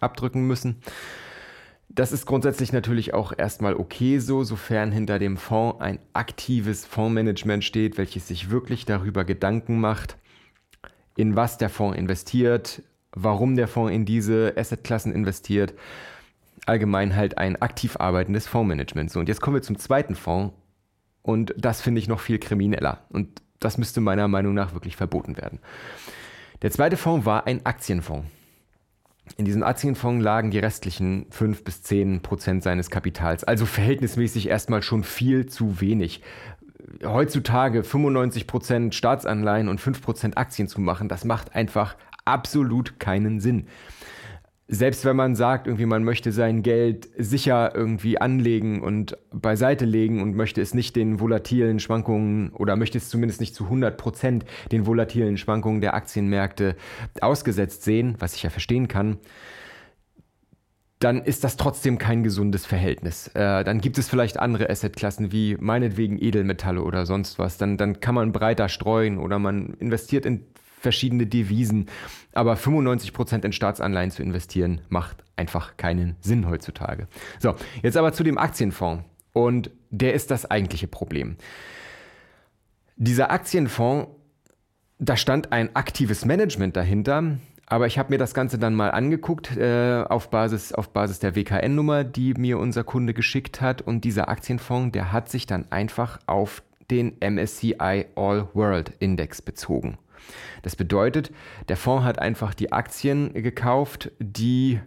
abdrücken 0.00 0.46
müssen. 0.46 0.80
Das 1.88 2.12
ist 2.12 2.26
grundsätzlich 2.26 2.72
natürlich 2.72 3.14
auch 3.14 3.32
erstmal 3.36 3.74
okay 3.74 4.18
so, 4.18 4.42
sofern 4.42 4.90
hinter 4.90 5.18
dem 5.18 5.36
Fonds 5.36 5.80
ein 5.80 6.00
aktives 6.12 6.84
Fondsmanagement 6.84 7.62
steht, 7.62 7.98
welches 7.98 8.28
sich 8.28 8.50
wirklich 8.50 8.84
darüber 8.84 9.24
Gedanken 9.24 9.80
macht, 9.80 10.16
in 11.16 11.36
was 11.36 11.56
der 11.56 11.70
Fonds 11.70 11.96
investiert, 11.96 12.82
warum 13.12 13.54
der 13.54 13.68
Fonds 13.68 13.92
in 13.92 14.04
diese 14.04 14.54
Assetklassen 14.56 15.12
investiert. 15.12 15.74
Allgemein 16.66 17.14
halt 17.14 17.38
ein 17.38 17.60
aktiv 17.60 17.96
arbeitendes 17.98 18.48
Fondsmanagement. 18.48 19.10
So, 19.10 19.20
und 19.20 19.28
jetzt 19.28 19.40
kommen 19.40 19.56
wir 19.56 19.62
zum 19.62 19.78
zweiten 19.78 20.16
Fonds, 20.16 20.54
und 21.24 21.54
das 21.56 21.80
finde 21.80 22.00
ich 22.00 22.06
noch 22.06 22.20
viel 22.20 22.38
krimineller. 22.38 22.98
Und 23.08 23.42
das 23.58 23.78
müsste 23.78 24.02
meiner 24.02 24.28
Meinung 24.28 24.52
nach 24.52 24.74
wirklich 24.74 24.94
verboten 24.94 25.38
werden. 25.38 25.58
Der 26.60 26.70
zweite 26.70 26.98
Fonds 26.98 27.24
war 27.24 27.46
ein 27.46 27.64
Aktienfonds. 27.64 28.28
In 29.38 29.46
diesem 29.46 29.62
Aktienfonds 29.62 30.22
lagen 30.22 30.50
die 30.50 30.58
restlichen 30.58 31.24
5 31.30 31.64
bis 31.64 31.82
10 31.82 32.20
Prozent 32.20 32.62
seines 32.62 32.90
Kapitals, 32.90 33.42
also 33.42 33.64
verhältnismäßig 33.64 34.48
erstmal 34.48 34.82
schon 34.82 35.02
viel 35.02 35.46
zu 35.46 35.80
wenig. 35.80 36.20
Heutzutage 37.02 37.84
95 37.84 38.46
Prozent 38.46 38.94
Staatsanleihen 38.94 39.68
und 39.68 39.80
5 39.80 40.02
Prozent 40.02 40.36
Aktien 40.36 40.68
zu 40.68 40.82
machen, 40.82 41.08
das 41.08 41.24
macht 41.24 41.54
einfach 41.54 41.96
absolut 42.26 43.00
keinen 43.00 43.40
Sinn 43.40 43.66
selbst 44.66 45.04
wenn 45.04 45.16
man 45.16 45.34
sagt, 45.34 45.66
irgendwie 45.66 45.86
man 45.86 46.04
möchte 46.04 46.32
sein 46.32 46.62
Geld 46.62 47.08
sicher 47.18 47.74
irgendwie 47.74 48.18
anlegen 48.18 48.82
und 48.82 49.16
beiseite 49.30 49.84
legen 49.84 50.22
und 50.22 50.34
möchte 50.34 50.62
es 50.62 50.72
nicht 50.72 50.96
den 50.96 51.20
volatilen 51.20 51.80
Schwankungen 51.80 52.50
oder 52.50 52.74
möchte 52.76 52.96
es 52.96 53.10
zumindest 53.10 53.40
nicht 53.40 53.54
zu 53.54 53.64
100 53.64 53.98
Prozent 53.98 54.44
den 54.72 54.86
volatilen 54.86 55.36
Schwankungen 55.36 55.82
der 55.82 55.94
Aktienmärkte 55.94 56.76
ausgesetzt 57.20 57.82
sehen, 57.82 58.16
was 58.18 58.34
ich 58.34 58.42
ja 58.42 58.50
verstehen 58.50 58.88
kann, 58.88 59.18
dann 60.98 61.22
ist 61.22 61.44
das 61.44 61.58
trotzdem 61.58 61.98
kein 61.98 62.22
gesundes 62.22 62.64
Verhältnis. 62.64 63.28
Äh, 63.34 63.64
dann 63.64 63.82
gibt 63.82 63.98
es 63.98 64.08
vielleicht 64.08 64.38
andere 64.38 64.70
Assetklassen 64.70 65.32
wie 65.32 65.56
meinetwegen 65.60 66.18
Edelmetalle 66.18 66.82
oder 66.82 67.04
sonst 67.04 67.38
was. 67.38 67.58
Dann, 67.58 67.76
dann 67.76 68.00
kann 68.00 68.14
man 68.14 68.32
breiter 68.32 68.70
streuen 68.70 69.18
oder 69.18 69.38
man 69.38 69.74
investiert 69.80 70.24
in 70.24 70.46
verschiedene 70.84 71.26
Devisen. 71.26 71.86
Aber 72.32 72.54
95% 72.54 73.44
in 73.44 73.52
Staatsanleihen 73.52 74.12
zu 74.12 74.22
investieren, 74.22 74.80
macht 74.88 75.24
einfach 75.34 75.76
keinen 75.76 76.14
Sinn 76.20 76.48
heutzutage. 76.48 77.08
So, 77.40 77.56
jetzt 77.82 77.96
aber 77.96 78.12
zu 78.12 78.22
dem 78.22 78.38
Aktienfonds. 78.38 79.02
Und 79.32 79.70
der 79.90 80.14
ist 80.14 80.30
das 80.30 80.48
eigentliche 80.48 80.86
Problem. 80.86 81.36
Dieser 82.96 83.32
Aktienfonds, 83.32 84.08
da 85.00 85.16
stand 85.16 85.50
ein 85.50 85.74
aktives 85.74 86.24
Management 86.24 86.76
dahinter, 86.76 87.38
aber 87.66 87.86
ich 87.86 87.98
habe 87.98 88.12
mir 88.12 88.18
das 88.18 88.34
Ganze 88.34 88.58
dann 88.58 88.74
mal 88.74 88.90
angeguckt 88.90 89.56
äh, 89.56 90.04
auf, 90.08 90.30
Basis, 90.30 90.72
auf 90.72 90.90
Basis 90.90 91.18
der 91.18 91.34
WKN-Nummer, 91.34 92.04
die 92.04 92.34
mir 92.34 92.58
unser 92.58 92.84
Kunde 92.84 93.14
geschickt 93.14 93.60
hat. 93.60 93.82
Und 93.82 94.04
dieser 94.04 94.28
Aktienfonds, 94.28 94.92
der 94.92 95.12
hat 95.12 95.28
sich 95.28 95.46
dann 95.46 95.66
einfach 95.70 96.20
auf 96.26 96.62
den 96.90 97.16
MSCI 97.20 98.06
All 98.14 98.48
World 98.52 98.92
Index 99.00 99.40
bezogen. 99.40 99.98
Das 100.62 100.76
bedeutet, 100.76 101.30
der 101.68 101.76
Fonds 101.76 102.04
hat 102.04 102.18
einfach 102.18 102.54
die 102.54 102.72
Aktien 102.72 103.32
gekauft, 103.34 104.10
die 104.18 104.80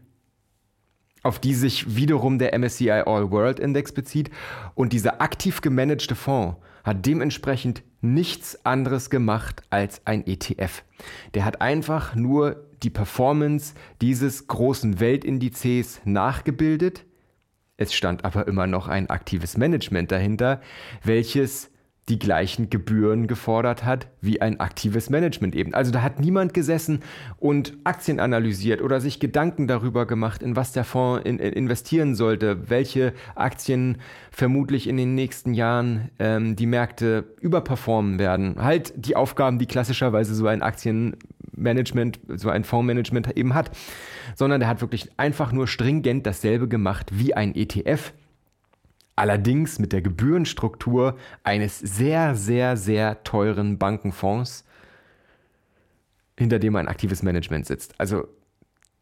auf 1.24 1.40
die 1.40 1.54
sich 1.54 1.96
wiederum 1.96 2.40
der 2.40 2.58
MSCI 2.58 2.90
All 2.90 3.32
World 3.32 3.60
Index 3.60 3.92
bezieht. 3.92 4.30
Und 4.76 4.94
dieser 4.94 5.22
aktiv 5.22 5.62
gemanagte 5.62 6.16
Fonds 6.16 6.58
hat 6.84 7.06
dementsprechend 7.06 7.84
nichts 8.00 8.66
anderes 8.66 9.10
gemacht 9.10 9.62
als 9.70 10.02
ein 10.06 10.26
ETF. 10.26 10.84
Der 11.34 11.44
hat 11.44 11.62
einfach 11.62 12.16
nur 12.16 12.66
die 12.84 12.90
Performance 12.90 13.74
dieses 14.02 14.48
großen 14.48 15.00
Weltindizes 15.00 16.00
nachgebildet. 16.06 17.06
Es 17.76 17.94
stand 17.94 18.24
aber 18.24 18.48
immer 18.48 18.68
noch 18.68 18.88
ein 18.88 19.10
aktives 19.10 19.58
Management 19.58 20.12
dahinter, 20.12 20.62
welches 21.04 21.70
die 22.10 22.20
gleichen 22.20 22.70
Gebühren 22.70 23.28
gefordert 23.28 23.84
hat 23.84 24.08
wie 24.22 24.42
ein 24.42 24.60
aktives 24.62 25.10
Management 25.10 25.56
eben. 25.56 25.74
Also 25.74 25.92
da 25.92 26.02
hat 26.02 26.20
niemand 26.20 26.54
gesessen 26.54 27.02
und 27.38 27.74
Aktien 27.84 28.20
analysiert 28.20 28.82
oder 28.82 29.02
sich 29.02 29.20
Gedanken 29.20 29.68
darüber 29.68 30.06
gemacht, 30.06 30.42
in 30.42 30.56
was 30.56 30.72
der 30.72 30.86
Fonds 30.86 31.26
in, 31.26 31.40
in 31.40 31.54
investieren 31.54 32.16
sollte, 32.16 32.70
welche 32.70 33.14
Aktien 33.36 33.98
vermutlich 34.32 34.88
in 34.88 34.96
den 34.96 35.16
nächsten 35.16 35.54
Jahren 35.54 36.10
ähm, 36.20 36.56
die 36.56 36.66
Märkte 36.66 37.26
überperformen 37.42 38.20
werden. 38.20 38.56
Halt 38.58 38.94
die 38.96 39.18
Aufgaben, 39.18 39.60
die 39.60 39.66
klassischerweise 39.66 40.34
so 40.34 40.48
ein 40.48 40.62
Aktienmanagement, 40.62 42.20
so 42.36 42.50
ein 42.50 42.64
Fondsmanagement 42.64 43.36
eben 43.36 43.54
hat. 43.54 43.72
Sondern 44.36 44.60
der 44.60 44.70
hat 44.70 44.82
wirklich 44.82 45.10
einfach 45.18 45.52
nur 45.52 45.68
stringent 45.68 46.26
dasselbe 46.26 46.68
gemacht 46.68 47.10
wie 47.14 47.34
ein 47.34 47.56
ETF 47.56 48.14
allerdings 49.18 49.80
mit 49.80 49.92
der 49.92 50.02
Gebührenstruktur 50.02 51.18
eines 51.44 51.80
sehr, 51.80 52.36
sehr, 52.36 52.78
sehr 52.78 53.24
teuren 53.24 53.78
Bankenfonds, 53.78 54.64
hinter 56.38 56.60
dem 56.60 56.76
ein 56.76 56.88
aktives 56.88 57.24
Management 57.24 57.66
sitzt. 57.66 58.00
Also 58.00 58.28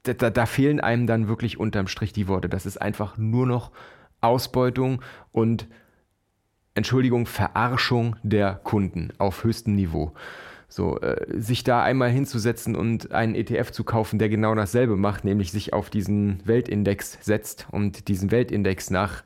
da, 0.03 0.29
da, 0.29 0.45
fehlen 0.45 0.79
einem 0.79 1.05
dann 1.07 1.27
wirklich 1.27 1.60
unterm 1.60 1.88
Strich 1.88 2.13
die 2.13 2.27
Worte. 2.27 2.48
Das 2.48 2.65
ist 2.65 2.81
einfach 2.81 3.17
nur 3.17 3.45
noch 3.45 3.72
Ausbeutung 4.22 5.01
und 5.31 5.67
Entschuldigung, 6.75 7.25
Verarschung 7.25 8.15
der 8.24 8.53
Kunden 8.63 9.12
auf 9.17 9.43
höchstem 9.43 9.75
Niveau. 9.75 10.13
So, 10.69 11.00
äh, 11.01 11.25
sich 11.39 11.63
da 11.63 11.84
einmal 11.84 12.10
hinzusetzen 12.10 12.75
und 12.75 13.12
einen 13.12 13.36
ETF 13.36 13.72
zu 13.72 13.84
kaufen, 13.84 14.19
der 14.19 14.29
genau 14.29 14.55
dasselbe 14.55 14.95
macht, 14.95 15.25
nämlich 15.25 15.51
sich 15.51 15.74
auf 15.74 15.89
diesen 15.89 16.45
Weltindex 16.45 17.17
setzt 17.22 17.67
und 17.72 18.07
diesen 18.07 18.31
Weltindex 18.31 18.89
nach 18.89 19.24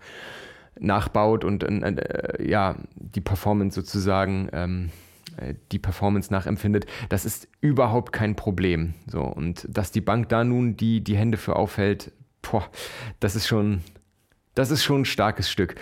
nachbaut 0.79 1.43
und 1.43 1.63
äh, 1.63 2.43
ja, 2.43 2.75
die 2.95 3.21
Performance 3.21 3.75
sozusagen, 3.75 4.49
ähm, 4.53 4.89
äh, 5.37 5.53
die 5.71 5.79
Performance 5.79 6.31
nachempfindet, 6.31 6.85
das 7.09 7.25
ist 7.25 7.47
überhaupt 7.61 8.11
kein 8.11 8.35
Problem. 8.35 8.93
So, 9.07 9.21
und 9.21 9.67
dass 9.69 9.91
die 9.91 10.01
Bank 10.01 10.29
da 10.29 10.43
nun 10.43 10.77
die, 10.77 11.01
die 11.01 11.17
Hände 11.17 11.37
für 11.37 11.55
aufhält, 11.55 12.11
boah, 12.41 12.69
das 13.19 13.35
ist 13.35 13.47
schon, 13.47 13.81
das 14.55 14.71
ist 14.71 14.83
schon 14.83 15.01
ein 15.01 15.05
starkes 15.05 15.49
Stück. 15.49 15.75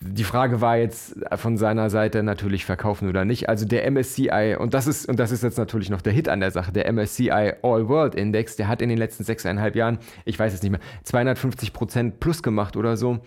Die 0.00 0.24
Frage 0.24 0.60
war 0.60 0.76
jetzt 0.76 1.16
von 1.36 1.56
seiner 1.56 1.90
Seite 1.90 2.22
natürlich 2.22 2.64
verkaufen 2.64 3.08
oder 3.08 3.24
nicht. 3.24 3.48
Also 3.48 3.66
der 3.66 3.90
MSCI, 3.90 4.56
und 4.58 4.74
das 4.74 4.86
ist, 4.86 5.08
und 5.08 5.18
das 5.18 5.30
ist 5.32 5.42
jetzt 5.42 5.58
natürlich 5.58 5.90
noch 5.90 6.02
der 6.02 6.12
Hit 6.12 6.28
an 6.28 6.40
der 6.40 6.50
Sache, 6.50 6.72
der 6.72 6.92
MSCI 6.92 7.54
All 7.62 7.88
World 7.88 8.14
Index, 8.14 8.56
der 8.56 8.68
hat 8.68 8.82
in 8.82 8.88
den 8.88 8.98
letzten 8.98 9.24
sechseinhalb 9.24 9.74
Jahren, 9.74 9.98
ich 10.24 10.38
weiß 10.38 10.52
es 10.52 10.62
nicht 10.62 10.72
mehr, 10.72 10.80
250 11.04 11.72
Prozent 11.72 12.20
plus 12.20 12.42
gemacht 12.42 12.76
oder 12.76 12.96
so 12.96 13.20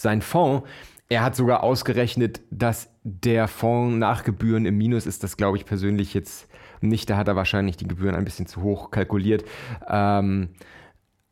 sein 0.00 0.22
Fonds. 0.22 0.66
Er 1.08 1.22
hat 1.22 1.36
sogar 1.36 1.62
ausgerechnet, 1.62 2.40
dass 2.50 2.88
der 3.02 3.48
Fonds 3.48 3.98
nach 3.98 4.24
Gebühren 4.24 4.64
im 4.64 4.78
Minus 4.78 5.06
ist. 5.06 5.22
Das 5.22 5.36
glaube 5.36 5.58
ich 5.58 5.66
persönlich 5.66 6.14
jetzt 6.14 6.48
nicht. 6.80 7.10
Da 7.10 7.16
hat 7.16 7.28
er 7.28 7.36
wahrscheinlich 7.36 7.76
die 7.76 7.86
Gebühren 7.86 8.14
ein 8.14 8.24
bisschen 8.24 8.46
zu 8.46 8.62
hoch 8.62 8.90
kalkuliert. 8.90 9.44
Ähm, 9.86 10.50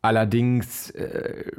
allerdings, 0.02 0.90
äh, 0.90 1.50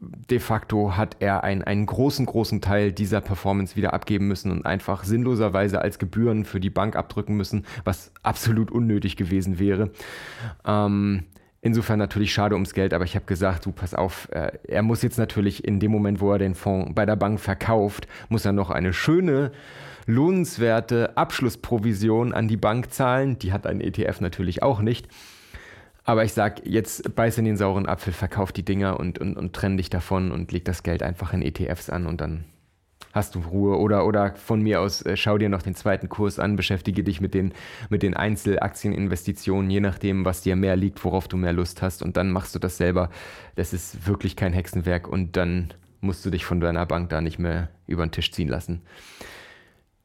de 0.00 0.40
facto 0.40 0.96
hat 0.96 1.16
er 1.20 1.42
ein, 1.42 1.62
einen 1.62 1.86
großen, 1.86 2.26
großen 2.26 2.60
Teil 2.60 2.92
dieser 2.92 3.22
Performance 3.22 3.76
wieder 3.76 3.94
abgeben 3.94 4.28
müssen 4.28 4.50
und 4.50 4.66
einfach 4.66 5.04
sinnloserweise 5.04 5.80
als 5.80 5.98
Gebühren 5.98 6.44
für 6.44 6.60
die 6.60 6.70
Bank 6.70 6.96
abdrücken 6.96 7.36
müssen, 7.36 7.64
was 7.84 8.12
absolut 8.22 8.70
unnötig 8.70 9.16
gewesen 9.16 9.58
wäre. 9.58 9.90
Ähm, 10.66 11.24
Insofern 11.60 11.98
natürlich 11.98 12.32
schade 12.32 12.54
ums 12.54 12.72
Geld, 12.72 12.94
aber 12.94 13.04
ich 13.04 13.16
habe 13.16 13.26
gesagt, 13.26 13.66
du 13.66 13.72
pass 13.72 13.92
auf, 13.92 14.28
äh, 14.30 14.52
er 14.62 14.82
muss 14.82 15.02
jetzt 15.02 15.18
natürlich 15.18 15.64
in 15.64 15.80
dem 15.80 15.90
Moment, 15.90 16.20
wo 16.20 16.32
er 16.32 16.38
den 16.38 16.54
Fonds 16.54 16.92
bei 16.94 17.04
der 17.04 17.16
Bank 17.16 17.40
verkauft, 17.40 18.06
muss 18.28 18.44
er 18.44 18.52
noch 18.52 18.70
eine 18.70 18.92
schöne, 18.92 19.50
lohnenswerte 20.06 21.16
Abschlussprovision 21.16 22.32
an 22.32 22.46
die 22.46 22.56
Bank 22.56 22.92
zahlen. 22.92 23.38
Die 23.40 23.52
hat 23.52 23.66
ein 23.66 23.80
ETF 23.80 24.20
natürlich 24.20 24.62
auch 24.62 24.80
nicht. 24.80 25.08
Aber 26.04 26.24
ich 26.24 26.32
sag, 26.32 26.64
jetzt 26.66 27.14
beiß 27.14 27.36
in 27.38 27.44
den 27.44 27.56
sauren 27.56 27.86
Apfel, 27.86 28.12
verkauf 28.12 28.52
die 28.52 28.64
Dinger 28.64 28.98
und, 28.98 29.18
und, 29.18 29.36
und 29.36 29.52
trenn 29.52 29.76
dich 29.76 29.90
davon 29.90 30.30
und 30.30 30.52
leg 30.52 30.64
das 30.64 30.82
Geld 30.82 31.02
einfach 31.02 31.34
in 31.34 31.42
ETFs 31.42 31.90
an 31.90 32.06
und 32.06 32.20
dann 32.20 32.44
hast 33.12 33.34
du 33.34 33.40
Ruhe. 33.40 33.78
Oder, 33.78 34.06
oder 34.06 34.34
von 34.34 34.62
mir 34.62 34.80
aus, 34.80 35.02
äh, 35.02 35.16
schau 35.16 35.38
dir 35.38 35.48
noch 35.48 35.62
den 35.62 35.74
zweiten 35.74 36.08
Kurs 36.08 36.38
an, 36.38 36.56
beschäftige 36.56 37.04
dich 37.04 37.20
mit 37.20 37.34
den, 37.34 37.52
mit 37.88 38.02
den 38.02 38.14
Einzelaktieninvestitionen, 38.14 39.70
je 39.70 39.80
nachdem, 39.80 40.24
was 40.24 40.42
dir 40.42 40.56
mehr 40.56 40.76
liegt, 40.76 41.04
worauf 41.04 41.28
du 41.28 41.36
mehr 41.36 41.52
Lust 41.52 41.82
hast. 41.82 42.02
Und 42.02 42.16
dann 42.16 42.30
machst 42.30 42.54
du 42.54 42.58
das 42.58 42.76
selber. 42.76 43.10
Das 43.56 43.72
ist 43.72 44.06
wirklich 44.06 44.36
kein 44.36 44.52
Hexenwerk. 44.52 45.08
Und 45.08 45.36
dann 45.36 45.72
musst 46.00 46.24
du 46.24 46.30
dich 46.30 46.44
von 46.44 46.60
deiner 46.60 46.86
Bank 46.86 47.10
da 47.10 47.20
nicht 47.20 47.38
mehr 47.38 47.68
über 47.86 48.06
den 48.06 48.12
Tisch 48.12 48.32
ziehen 48.32 48.48
lassen. 48.48 48.82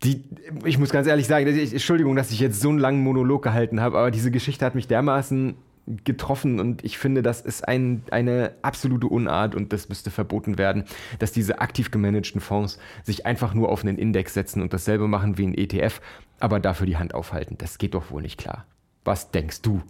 Die, 0.03 0.23
ich 0.65 0.77
muss 0.77 0.89
ganz 0.89 1.07
ehrlich 1.07 1.27
sagen, 1.27 1.47
Entschuldigung, 1.47 2.15
dass 2.15 2.31
ich 2.31 2.39
jetzt 2.39 2.59
so 2.59 2.69
einen 2.69 2.79
langen 2.79 3.01
Monolog 3.01 3.41
gehalten 3.41 3.79
habe, 3.79 3.97
aber 3.97 4.11
diese 4.11 4.31
Geschichte 4.31 4.65
hat 4.65 4.75
mich 4.75 4.87
dermaßen 4.87 5.55
getroffen 5.85 6.59
und 6.59 6.83
ich 6.83 6.97
finde, 6.97 7.21
das 7.21 7.41
ist 7.41 7.67
ein, 7.67 8.03
eine 8.09 8.53
absolute 8.61 9.07
Unart 9.07 9.53
und 9.53 9.73
das 9.73 9.89
müsste 9.89 10.11
verboten 10.11 10.57
werden, 10.57 10.85
dass 11.19 11.33
diese 11.33 11.59
aktiv 11.59 11.91
gemanagten 11.91 12.39
Fonds 12.39 12.79
sich 13.03 13.25
einfach 13.25 13.53
nur 13.53 13.69
auf 13.69 13.83
einen 13.83 13.97
Index 13.97 14.33
setzen 14.33 14.61
und 14.61 14.73
dasselbe 14.73 15.07
machen 15.07 15.37
wie 15.37 15.47
ein 15.47 15.57
ETF, 15.57 15.99
aber 16.39 16.59
dafür 16.59 16.85
die 16.85 16.97
Hand 16.97 17.13
aufhalten. 17.13 17.57
Das 17.57 17.77
geht 17.77 17.95
doch 17.95 18.11
wohl 18.11 18.21
nicht 18.21 18.39
klar. 18.39 18.65
Was 19.03 19.31
denkst 19.31 19.61
du? 19.61 19.81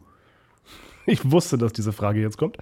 Ich 1.05 1.29
wusste, 1.29 1.57
dass 1.57 1.73
diese 1.73 1.93
Frage 1.93 2.21
jetzt 2.21 2.37
kommt. 2.37 2.57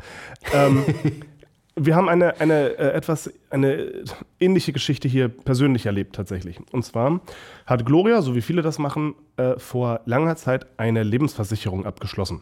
ähm, 0.53 0.83
wir 1.75 1.95
haben 1.95 2.09
eine, 2.09 2.41
eine 2.41 2.77
äh, 2.77 2.91
etwas 2.91 3.31
eine 3.49 4.03
ähnliche 4.39 4.73
Geschichte 4.73 5.07
hier 5.07 5.29
persönlich 5.29 5.85
erlebt 5.85 6.15
tatsächlich. 6.15 6.59
Und 6.71 6.83
zwar 6.83 7.21
hat 7.65 7.85
Gloria, 7.85 8.21
so 8.21 8.35
wie 8.35 8.41
viele 8.41 8.61
das 8.61 8.77
machen, 8.77 9.15
äh, 9.37 9.57
vor 9.57 10.01
langer 10.05 10.35
Zeit 10.35 10.65
eine 10.77 11.03
Lebensversicherung 11.03 11.85
abgeschlossen 11.85 12.41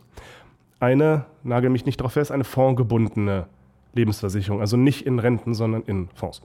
eine, 0.80 1.26
nagel 1.44 1.70
mich 1.70 1.86
nicht 1.86 1.98
drauf 1.98 2.14
fest, 2.14 2.32
eine 2.32 2.44
fondgebundene 2.44 3.48
Lebensversicherung. 3.94 4.62
Also 4.62 4.78
nicht 4.78 5.06
in 5.06 5.20
Renten, 5.20 5.54
sondern 5.54 5.84
in 5.84 6.10
Fonds. 6.14 6.42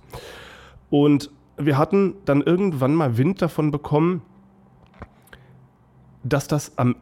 Und 0.91 1.31
wir 1.57 1.79
hatten 1.79 2.15
dann 2.25 2.43
irgendwann 2.43 2.95
mal 2.95 3.17
Wind 3.17 3.41
davon 3.43 3.71
bekommen, 3.71 4.23
dass 6.23 6.49
das 6.49 6.77
am 6.79 6.97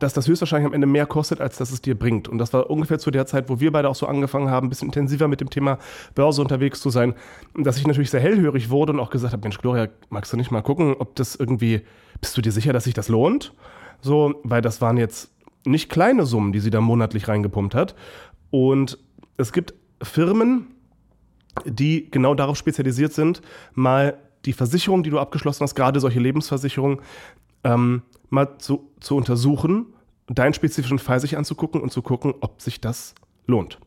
dass 0.00 0.14
das 0.14 0.26
höchstwahrscheinlich 0.26 0.66
am 0.66 0.72
Ende 0.72 0.86
mehr 0.86 1.06
kostet, 1.06 1.40
als 1.40 1.58
dass 1.58 1.70
es 1.70 1.82
dir 1.82 1.98
bringt. 1.98 2.28
Und 2.28 2.38
das 2.38 2.52
war 2.52 2.70
ungefähr 2.70 2.98
zu 2.98 3.10
der 3.10 3.26
Zeit, 3.26 3.48
wo 3.48 3.60
wir 3.60 3.70
beide 3.70 3.88
auch 3.88 3.94
so 3.94 4.06
angefangen 4.06 4.50
haben, 4.50 4.66
ein 4.66 4.70
bisschen 4.70 4.88
intensiver 4.88 5.28
mit 5.28 5.40
dem 5.40 5.50
Thema 5.50 5.78
Börse 6.14 6.40
unterwegs 6.40 6.80
zu 6.80 6.90
sein, 6.90 7.14
dass 7.54 7.76
ich 7.76 7.86
natürlich 7.86 8.10
sehr 8.10 8.20
hellhörig 8.20 8.70
wurde 8.70 8.92
und 8.92 9.00
auch 9.00 9.10
gesagt 9.10 9.32
habe, 9.32 9.42
Mensch, 9.42 9.58
Gloria, 9.58 9.88
magst 10.08 10.32
du 10.32 10.36
nicht 10.36 10.50
mal 10.50 10.62
gucken, 10.62 10.94
ob 10.98 11.14
das 11.16 11.36
irgendwie, 11.36 11.82
bist 12.20 12.36
du 12.36 12.40
dir 12.40 12.52
sicher, 12.52 12.72
dass 12.72 12.84
sich 12.84 12.94
das 12.94 13.08
lohnt? 13.08 13.52
So, 14.00 14.40
weil 14.42 14.62
das 14.62 14.80
waren 14.80 14.96
jetzt 14.96 15.32
nicht 15.64 15.90
kleine 15.90 16.26
Summen, 16.26 16.52
die 16.52 16.60
sie 16.60 16.70
da 16.70 16.80
monatlich 16.80 17.28
reingepumpt 17.28 17.74
hat. 17.74 17.94
Und 18.50 18.98
es 19.36 19.52
gibt 19.52 19.74
Firmen, 20.02 20.68
die 21.64 22.10
genau 22.10 22.34
darauf 22.34 22.56
spezialisiert 22.56 23.12
sind, 23.12 23.42
mal 23.74 24.18
die 24.44 24.52
Versicherung, 24.52 25.02
die 25.02 25.10
du 25.10 25.18
abgeschlossen 25.18 25.64
hast, 25.64 25.74
gerade 25.74 26.00
solche 26.00 26.20
Lebensversicherungen, 26.20 27.00
ähm, 27.64 28.02
mal 28.30 28.58
zu, 28.58 28.90
zu 29.00 29.16
untersuchen, 29.16 29.86
deinen 30.28 30.54
spezifischen 30.54 30.98
Fall 30.98 31.20
sich 31.20 31.36
anzugucken 31.36 31.80
und 31.80 31.92
zu 31.92 32.02
gucken, 32.02 32.34
ob 32.40 32.62
sich 32.62 32.80
das 32.80 33.14
lohnt. 33.46 33.78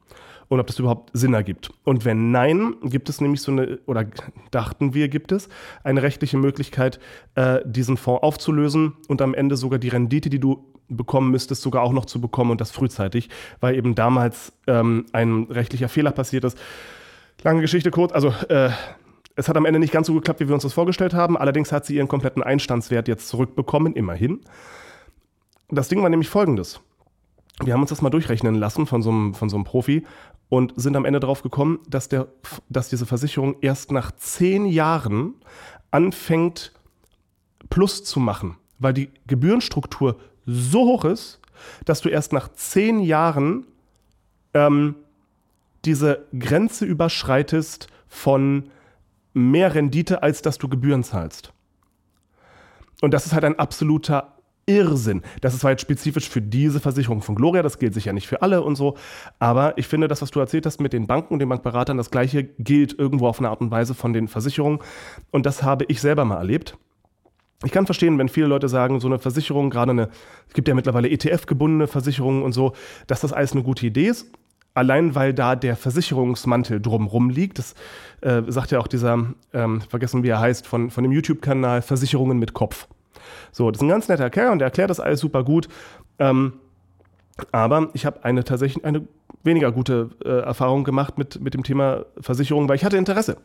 und 0.49 0.59
ob 0.59 0.67
das 0.67 0.77
überhaupt 0.77 1.09
Sinn 1.13 1.33
ergibt. 1.33 1.71
Und 1.83 2.05
wenn 2.05 2.31
nein, 2.31 2.75
gibt 2.83 3.09
es 3.09 3.21
nämlich 3.21 3.41
so 3.41 3.51
eine, 3.51 3.79
oder 3.87 4.05
dachten 4.51 4.93
wir, 4.93 5.07
gibt 5.07 5.31
es 5.31 5.49
eine 5.83 6.03
rechtliche 6.03 6.37
Möglichkeit, 6.37 6.99
äh, 7.33 7.61
diesen 7.65 7.97
Fonds 7.97 8.21
aufzulösen 8.21 8.93
und 9.07 9.21
am 9.21 9.33
Ende 9.33 9.55
sogar 9.55 9.79
die 9.79 9.89
Rendite, 9.89 10.29
die 10.29 10.39
du 10.39 10.72
bekommen 10.93 11.31
müsstest, 11.31 11.61
sogar 11.61 11.83
auch 11.83 11.93
noch 11.93 12.05
zu 12.05 12.21
bekommen 12.21 12.51
und 12.51 12.61
das 12.61 12.71
frühzeitig, 12.71 13.29
weil 13.59 13.75
eben 13.75 13.95
damals 13.95 14.53
ähm, 14.67 15.05
ein 15.11 15.43
rechtlicher 15.49 15.89
Fehler 15.89 16.11
passiert 16.11 16.43
ist. 16.43 16.57
Lange 17.43 17.61
Geschichte 17.61 17.91
kurz, 17.91 18.11
also 18.13 18.33
äh, 18.49 18.69
es 19.35 19.49
hat 19.49 19.57
am 19.57 19.65
Ende 19.65 19.79
nicht 19.79 19.93
ganz 19.93 20.07
so 20.07 20.13
geklappt, 20.13 20.39
wie 20.39 20.47
wir 20.47 20.53
uns 20.53 20.63
das 20.63 20.73
vorgestellt 20.73 21.13
haben. 21.13 21.37
Allerdings 21.37 21.71
hat 21.71 21.85
sie 21.85 21.95
ihren 21.95 22.07
kompletten 22.07 22.43
Einstandswert 22.43 23.07
jetzt 23.07 23.27
zurückbekommen, 23.27 23.95
immerhin. 23.95 24.41
Das 25.69 25.87
Ding 25.87 26.01
war 26.01 26.09
nämlich 26.09 26.29
folgendes. 26.29 26.79
Wir 27.63 27.73
haben 27.73 27.81
uns 27.81 27.89
das 27.89 28.01
mal 28.01 28.09
durchrechnen 28.09 28.55
lassen 28.55 28.85
von 28.85 29.01
so 29.01 29.09
einem, 29.09 29.33
von 29.33 29.49
so 29.49 29.55
einem 29.55 29.63
Profi 29.63 30.05
und 30.49 30.73
sind 30.75 30.95
am 30.95 31.05
Ende 31.05 31.19
darauf 31.19 31.41
gekommen, 31.41 31.79
dass, 31.87 32.09
der, 32.09 32.27
dass 32.69 32.89
diese 32.89 33.05
Versicherung 33.05 33.55
erst 33.61 33.91
nach 33.91 34.11
zehn 34.11 34.65
Jahren 34.65 35.35
anfängt, 35.91 36.71
Plus 37.69 38.03
zu 38.03 38.19
machen, 38.19 38.57
weil 38.77 38.93
die 38.93 39.09
Gebührenstruktur 39.25 40.19
so 40.45 40.85
hoch 40.85 41.05
ist, 41.05 41.39
dass 41.85 42.01
du 42.01 42.09
erst 42.09 42.33
nach 42.33 42.51
zehn 42.53 42.99
Jahren 42.99 43.65
ähm, 44.53 44.95
diese 45.85 46.25
Grenze 46.37 46.85
überschreitest 46.85 47.87
von 48.07 48.69
mehr 49.33 49.73
Rendite, 49.75 50.23
als 50.23 50.41
dass 50.41 50.57
du 50.57 50.69
Gebühren 50.69 51.03
zahlst. 51.03 51.51
Und 53.01 53.13
das 53.13 53.25
ist 53.25 53.33
halt 53.33 53.43
ein 53.43 53.59
absoluter 53.59 54.33
Irrsinn. 54.65 55.23
Das 55.41 55.53
ist 55.53 55.63
jetzt 55.63 55.81
spezifisch 55.81 56.29
für 56.29 56.41
diese 56.41 56.79
Versicherung 56.79 57.21
von 57.21 57.35
Gloria, 57.35 57.61
das 57.61 57.79
gilt 57.79 57.93
sicher 57.93 58.13
nicht 58.13 58.27
für 58.27 58.41
alle 58.41 58.61
und 58.61 58.75
so, 58.75 58.95
aber 59.39 59.77
ich 59.77 59.87
finde, 59.87 60.07
das, 60.07 60.21
was 60.21 60.31
du 60.31 60.39
erzählt 60.39 60.65
hast 60.65 60.79
mit 60.79 60.93
den 60.93 61.05
Banken 61.05 61.33
und 61.33 61.39
den 61.39 61.49
Bankberatern, 61.49 61.97
das 61.97 62.11
gleiche 62.11 62.45
gilt 62.45 62.97
irgendwo 62.97 63.27
auf 63.27 63.39
eine 63.39 63.49
Art 63.49 63.59
und 63.59 63.71
Weise 63.71 63.93
von 63.93 64.13
den 64.13 64.29
Versicherungen 64.29 64.79
und 65.31 65.45
das 65.45 65.63
habe 65.63 65.83
ich 65.89 65.99
selber 65.99 66.23
mal 66.23 66.37
erlebt. 66.37 66.77
Ich 67.63 67.71
kann 67.71 67.85
verstehen, 67.85 68.17
wenn 68.17 68.29
viele 68.29 68.47
Leute 68.47 68.67
sagen, 68.67 68.99
so 68.99 69.07
eine 69.07 69.19
Versicherung, 69.19 69.69
gerade 69.69 69.91
eine, 69.91 70.09
es 70.47 70.53
gibt 70.53 70.67
ja 70.67 70.75
mittlerweile 70.75 71.09
ETF-gebundene 71.09 71.87
Versicherungen 71.87 72.43
und 72.43 72.51
so, 72.51 72.73
dass 73.07 73.21
das 73.21 73.33
alles 73.33 73.53
eine 73.53 73.63
gute 73.63 73.85
Idee 73.85 74.07
ist 74.07 74.27
allein 74.73 75.15
weil 75.15 75.33
da 75.33 75.55
der 75.55 75.75
Versicherungsmantel 75.75 76.81
drumrum 76.81 77.29
liegt. 77.29 77.59
Das 77.59 77.75
äh, 78.21 78.41
sagt 78.47 78.71
ja 78.71 78.79
auch 78.79 78.87
dieser, 78.87 79.25
ähm, 79.53 79.81
vergessen 79.81 80.23
wie 80.23 80.29
er 80.29 80.39
heißt, 80.39 80.67
von, 80.67 80.89
von 80.89 81.03
dem 81.03 81.11
YouTube-Kanal 81.11 81.81
Versicherungen 81.81 82.39
mit 82.39 82.53
Kopf. 82.53 82.87
So, 83.51 83.69
das 83.69 83.79
ist 83.79 83.83
ein 83.83 83.89
ganz 83.89 84.07
netter 84.07 84.29
Kerl 84.29 84.51
und 84.51 84.59
der 84.59 84.67
erklärt 84.67 84.89
das 84.89 84.99
alles 84.99 85.19
super 85.19 85.43
gut. 85.43 85.67
Ähm, 86.19 86.53
aber 87.51 87.89
ich 87.93 88.05
habe 88.05 88.23
eine 88.23 88.43
tatsächlich 88.43 88.83
eine 88.85 89.07
weniger 89.43 89.71
gute 89.71 90.09
äh, 90.23 90.29
Erfahrung 90.29 90.83
gemacht 90.83 91.17
mit, 91.17 91.41
mit 91.41 91.53
dem 91.53 91.63
Thema 91.63 92.05
Versicherung, 92.19 92.69
weil 92.69 92.77
ich 92.77 92.85
hatte 92.85 92.97
Interesse. 92.97 93.37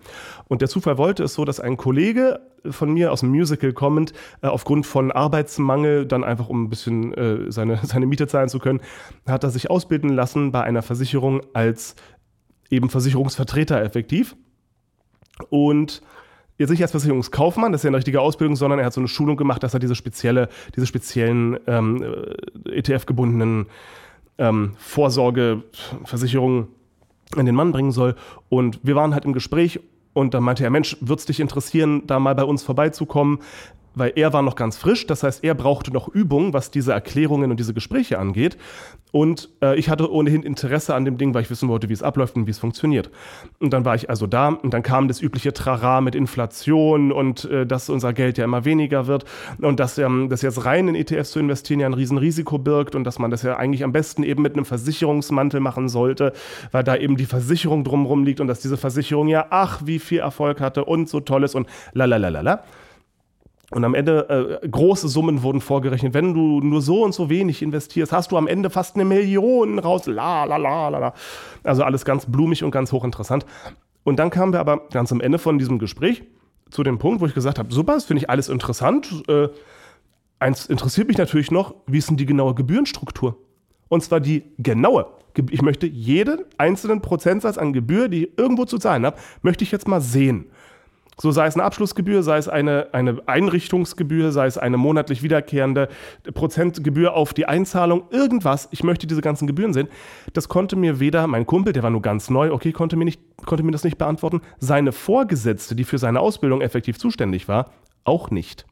Und 0.46 0.60
der 0.60 0.68
Zufall 0.68 0.96
wollte 0.98 1.24
es 1.24 1.34
so, 1.34 1.44
dass 1.44 1.60
ein 1.60 1.76
Kollege 1.76 2.40
von 2.68 2.92
mir 2.92 3.12
aus 3.12 3.20
dem 3.20 3.30
Musical 3.30 3.72
kommend, 3.72 4.12
äh, 4.42 4.46
aufgrund 4.46 4.86
von 4.86 5.10
Arbeitsmangel, 5.10 6.06
dann 6.06 6.24
einfach 6.24 6.48
um 6.48 6.64
ein 6.64 6.70
bisschen 6.70 7.14
äh, 7.14 7.50
seine, 7.50 7.78
seine 7.82 8.06
Miete 8.06 8.26
zahlen 8.26 8.48
zu 8.48 8.58
können, 8.58 8.80
hat 9.26 9.44
er 9.44 9.50
sich 9.50 9.70
ausbilden 9.70 10.10
lassen 10.10 10.52
bei 10.52 10.62
einer 10.62 10.82
Versicherung 10.82 11.42
als 11.52 11.96
eben 12.70 12.90
Versicherungsvertreter 12.90 13.82
effektiv. 13.82 14.36
Und 15.50 16.02
jetzt 16.58 16.70
nicht 16.70 16.82
als 16.82 16.90
Versicherungskaufmann, 16.90 17.72
das 17.72 17.80
ist 17.80 17.84
ja 17.84 17.88
eine 17.88 17.96
richtige 17.96 18.20
Ausbildung, 18.20 18.56
sondern 18.56 18.78
er 18.78 18.86
hat 18.86 18.92
so 18.92 19.00
eine 19.00 19.08
Schulung 19.08 19.36
gemacht, 19.36 19.62
dass 19.62 19.74
er 19.74 19.80
diese 19.80 19.94
spezielle, 19.94 20.48
diese 20.74 20.86
speziellen 20.86 21.58
ähm, 21.66 22.02
äh, 22.66 22.78
ETF-gebundenen 22.78 23.66
ähm, 24.38 24.72
Vorsorgeversicherungen 24.78 26.68
in 27.36 27.46
den 27.46 27.54
Mann 27.54 27.72
bringen 27.72 27.92
soll. 27.92 28.14
Und 28.48 28.80
wir 28.82 28.94
waren 28.94 29.14
halt 29.14 29.24
im 29.24 29.32
Gespräch 29.32 29.80
und 30.12 30.34
dann 30.34 30.42
meinte 30.42 30.64
er, 30.64 30.70
Mensch, 30.70 30.96
würde 31.00 31.20
es 31.20 31.26
dich 31.26 31.40
interessieren, 31.40 32.02
da 32.06 32.18
mal 32.18 32.34
bei 32.34 32.44
uns 32.44 32.62
vorbeizukommen? 32.62 33.38
Weil 33.98 34.12
er 34.16 34.32
war 34.32 34.42
noch 34.42 34.56
ganz 34.56 34.76
frisch. 34.76 35.06
Das 35.06 35.22
heißt, 35.22 35.44
er 35.44 35.54
brauchte 35.54 35.92
noch 35.92 36.08
Übung, 36.08 36.52
was 36.52 36.70
diese 36.70 36.92
Erklärungen 36.92 37.50
und 37.50 37.58
diese 37.58 37.74
Gespräche 37.74 38.18
angeht. 38.18 38.56
Und 39.10 39.48
äh, 39.62 39.78
ich 39.78 39.88
hatte 39.88 40.12
ohnehin 40.12 40.42
Interesse 40.42 40.94
an 40.94 41.04
dem 41.04 41.16
Ding, 41.16 41.32
weil 41.32 41.42
ich 41.42 41.50
wissen 41.50 41.68
wollte, 41.68 41.88
wie 41.88 41.94
es 41.94 42.02
abläuft 42.02 42.36
und 42.36 42.46
wie 42.46 42.50
es 42.50 42.58
funktioniert. 42.58 43.10
Und 43.58 43.72
dann 43.72 43.84
war 43.84 43.94
ich 43.94 44.10
also 44.10 44.26
da 44.26 44.48
und 44.48 44.74
dann 44.74 44.82
kam 44.82 45.08
das 45.08 45.22
übliche 45.22 45.52
Trara 45.52 46.00
mit 46.00 46.14
Inflation 46.14 47.10
und 47.10 47.46
äh, 47.46 47.66
dass 47.66 47.88
unser 47.88 48.12
Geld 48.12 48.36
ja 48.36 48.44
immer 48.44 48.64
weniger 48.64 49.06
wird 49.06 49.24
und 49.60 49.80
dass 49.80 49.96
ähm, 49.96 50.28
das 50.28 50.42
jetzt 50.42 50.64
rein 50.64 50.88
in 50.88 50.94
ETFs 50.94 51.30
zu 51.30 51.38
investieren 51.38 51.80
ja 51.80 51.86
ein 51.86 51.94
Riesenrisiko 51.94 52.58
birgt 52.58 52.94
und 52.94 53.04
dass 53.04 53.18
man 53.18 53.30
das 53.30 53.42
ja 53.42 53.56
eigentlich 53.56 53.82
am 53.82 53.92
besten 53.92 54.22
eben 54.22 54.42
mit 54.42 54.54
einem 54.54 54.66
Versicherungsmantel 54.66 55.60
machen 55.60 55.88
sollte, 55.88 56.32
weil 56.70 56.84
da 56.84 56.94
eben 56.94 57.16
die 57.16 57.26
Versicherung 57.26 57.84
drumherum 57.84 58.24
liegt 58.24 58.40
und 58.40 58.46
dass 58.46 58.60
diese 58.60 58.76
Versicherung 58.76 59.28
ja, 59.28 59.46
ach, 59.50 59.80
wie 59.84 59.98
viel 59.98 60.18
Erfolg 60.18 60.60
hatte 60.60 60.84
und 60.84 61.08
so 61.08 61.20
toll 61.20 61.44
ist 61.44 61.54
und 61.54 61.66
lalalala. 61.94 62.64
Und 63.70 63.84
am 63.84 63.94
Ende 63.94 64.60
äh, 64.62 64.68
große 64.68 65.08
Summen 65.08 65.42
wurden 65.42 65.60
vorgerechnet. 65.60 66.14
Wenn 66.14 66.32
du 66.32 66.60
nur 66.60 66.80
so 66.80 67.04
und 67.04 67.12
so 67.12 67.28
wenig 67.28 67.60
investierst, 67.60 68.12
hast 68.12 68.32
du 68.32 68.38
am 68.38 68.46
Ende 68.46 68.70
fast 68.70 68.94
eine 68.94 69.04
Million 69.04 69.78
raus. 69.78 70.06
La, 70.06 70.44
la, 70.44 70.56
la, 70.56 70.88
la, 70.88 70.98
la. 70.98 71.14
Also 71.64 71.82
alles 71.82 72.06
ganz 72.06 72.24
blumig 72.24 72.64
und 72.64 72.70
ganz 72.70 72.92
hochinteressant. 72.92 73.44
Und 74.04 74.18
dann 74.18 74.30
kamen 74.30 74.54
wir 74.54 74.60
aber 74.60 74.88
ganz 74.90 75.12
am 75.12 75.20
Ende 75.20 75.38
von 75.38 75.58
diesem 75.58 75.78
Gespräch 75.78 76.22
zu 76.70 76.82
dem 76.82 76.98
Punkt, 76.98 77.20
wo 77.20 77.26
ich 77.26 77.34
gesagt 77.34 77.58
habe, 77.58 77.72
super, 77.72 77.94
das 77.94 78.04
finde 78.04 78.22
ich 78.22 78.30
alles 78.30 78.48
interessant. 78.48 79.22
Äh, 79.28 79.48
eins 80.38 80.66
interessiert 80.66 81.08
mich 81.08 81.18
natürlich 81.18 81.50
noch, 81.50 81.74
wie 81.86 81.98
ist 81.98 82.08
denn 82.08 82.16
die 82.16 82.26
genaue 82.26 82.54
Gebührenstruktur? 82.54 83.36
Und 83.88 84.02
zwar 84.02 84.20
die 84.20 84.44
genaue. 84.58 85.06
Ich 85.50 85.62
möchte 85.62 85.86
jeden 85.86 86.40
einzelnen 86.56 87.00
Prozentsatz 87.00 87.58
an 87.58 87.72
Gebühr, 87.72 88.08
die 88.08 88.24
ich 88.24 88.38
irgendwo 88.38 88.64
zu 88.64 88.78
zahlen 88.78 89.04
habe, 89.06 89.18
möchte 89.42 89.62
ich 89.62 89.70
jetzt 89.70 89.86
mal 89.86 90.00
sehen. 90.00 90.46
So 91.20 91.32
sei 91.32 91.46
es 91.46 91.54
eine 91.54 91.64
Abschlussgebühr, 91.64 92.22
sei 92.22 92.38
es 92.38 92.48
eine, 92.48 92.88
eine 92.92 93.20
Einrichtungsgebühr, 93.26 94.30
sei 94.30 94.46
es 94.46 94.56
eine 94.56 94.76
monatlich 94.76 95.22
wiederkehrende 95.22 95.88
Prozentgebühr 96.32 97.14
auf 97.14 97.34
die 97.34 97.46
Einzahlung, 97.46 98.04
irgendwas. 98.10 98.68
Ich 98.70 98.84
möchte 98.84 99.08
diese 99.08 99.20
ganzen 99.20 99.46
Gebühren 99.48 99.72
sehen. 99.72 99.88
Das 100.32 100.48
konnte 100.48 100.76
mir 100.76 101.00
weder 101.00 101.26
mein 101.26 101.44
Kumpel, 101.44 101.72
der 101.72 101.82
war 101.82 101.90
nur 101.90 102.02
ganz 102.02 102.30
neu, 102.30 102.52
okay, 102.52 102.72
konnte 102.72 102.96
mir, 102.96 103.04
nicht, 103.04 103.20
konnte 103.46 103.64
mir 103.64 103.72
das 103.72 103.84
nicht 103.84 103.98
beantworten. 103.98 104.42
Seine 104.58 104.92
Vorgesetzte, 104.92 105.74
die 105.74 105.84
für 105.84 105.98
seine 105.98 106.20
Ausbildung 106.20 106.60
effektiv 106.60 106.98
zuständig 106.98 107.48
war, 107.48 107.72
auch 108.04 108.30
nicht. 108.30 108.64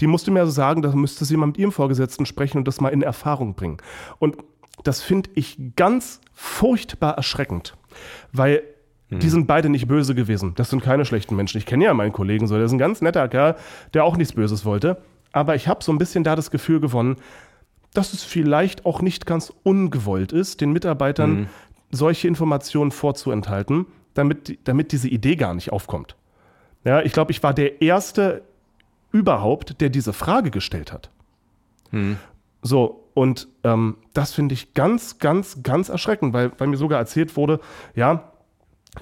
Die 0.00 0.06
musste 0.06 0.30
mir 0.30 0.40
also 0.40 0.52
sagen, 0.52 0.82
da 0.82 0.94
müsste 0.94 1.24
sie 1.24 1.36
mal 1.36 1.46
mit 1.46 1.58
ihrem 1.58 1.72
Vorgesetzten 1.72 2.26
sprechen 2.26 2.58
und 2.58 2.68
das 2.68 2.80
mal 2.80 2.90
in 2.90 3.02
Erfahrung 3.02 3.54
bringen. 3.54 3.78
Und 4.18 4.36
das 4.84 5.00
finde 5.00 5.30
ich 5.34 5.58
ganz 5.76 6.20
furchtbar 6.32 7.14
erschreckend, 7.16 7.76
weil 8.32 8.62
die 9.18 9.28
sind 9.28 9.46
beide 9.46 9.68
nicht 9.68 9.88
böse 9.88 10.14
gewesen. 10.14 10.52
Das 10.56 10.70
sind 10.70 10.82
keine 10.82 11.04
schlechten 11.04 11.36
Menschen. 11.36 11.58
Ich 11.58 11.66
kenne 11.66 11.84
ja 11.84 11.94
meinen 11.94 12.12
Kollegen 12.12 12.46
so. 12.46 12.56
Der 12.56 12.64
ist 12.64 12.72
ein 12.72 12.78
ganz 12.78 13.00
netter 13.00 13.28
Kerl, 13.28 13.56
der 13.94 14.04
auch 14.04 14.16
nichts 14.16 14.34
Böses 14.34 14.64
wollte. 14.64 14.98
Aber 15.32 15.54
ich 15.54 15.68
habe 15.68 15.82
so 15.82 15.92
ein 15.92 15.98
bisschen 15.98 16.24
da 16.24 16.36
das 16.36 16.50
Gefühl 16.50 16.80
gewonnen, 16.80 17.16
dass 17.94 18.12
es 18.12 18.22
vielleicht 18.22 18.86
auch 18.86 19.02
nicht 19.02 19.26
ganz 19.26 19.52
ungewollt 19.62 20.32
ist, 20.32 20.60
den 20.60 20.72
Mitarbeitern 20.72 21.32
mhm. 21.32 21.46
solche 21.90 22.28
Informationen 22.28 22.90
vorzuenthalten, 22.90 23.86
damit, 24.14 24.58
damit 24.64 24.92
diese 24.92 25.08
Idee 25.08 25.36
gar 25.36 25.54
nicht 25.54 25.72
aufkommt. 25.72 26.16
Ja, 26.84 27.02
ich 27.02 27.12
glaube, 27.12 27.32
ich 27.32 27.42
war 27.42 27.54
der 27.54 27.82
Erste 27.82 28.42
überhaupt, 29.10 29.80
der 29.80 29.90
diese 29.90 30.12
Frage 30.12 30.50
gestellt 30.50 30.92
hat. 30.92 31.10
Mhm. 31.90 32.16
So, 32.62 33.08
und 33.14 33.48
ähm, 33.64 33.96
das 34.14 34.32
finde 34.32 34.54
ich 34.54 34.74
ganz, 34.74 35.18
ganz, 35.18 35.62
ganz 35.62 35.88
erschreckend, 35.88 36.32
weil, 36.32 36.52
weil 36.58 36.68
mir 36.68 36.76
sogar 36.76 36.98
erzählt 36.98 37.36
wurde, 37.36 37.60
ja, 37.94 38.31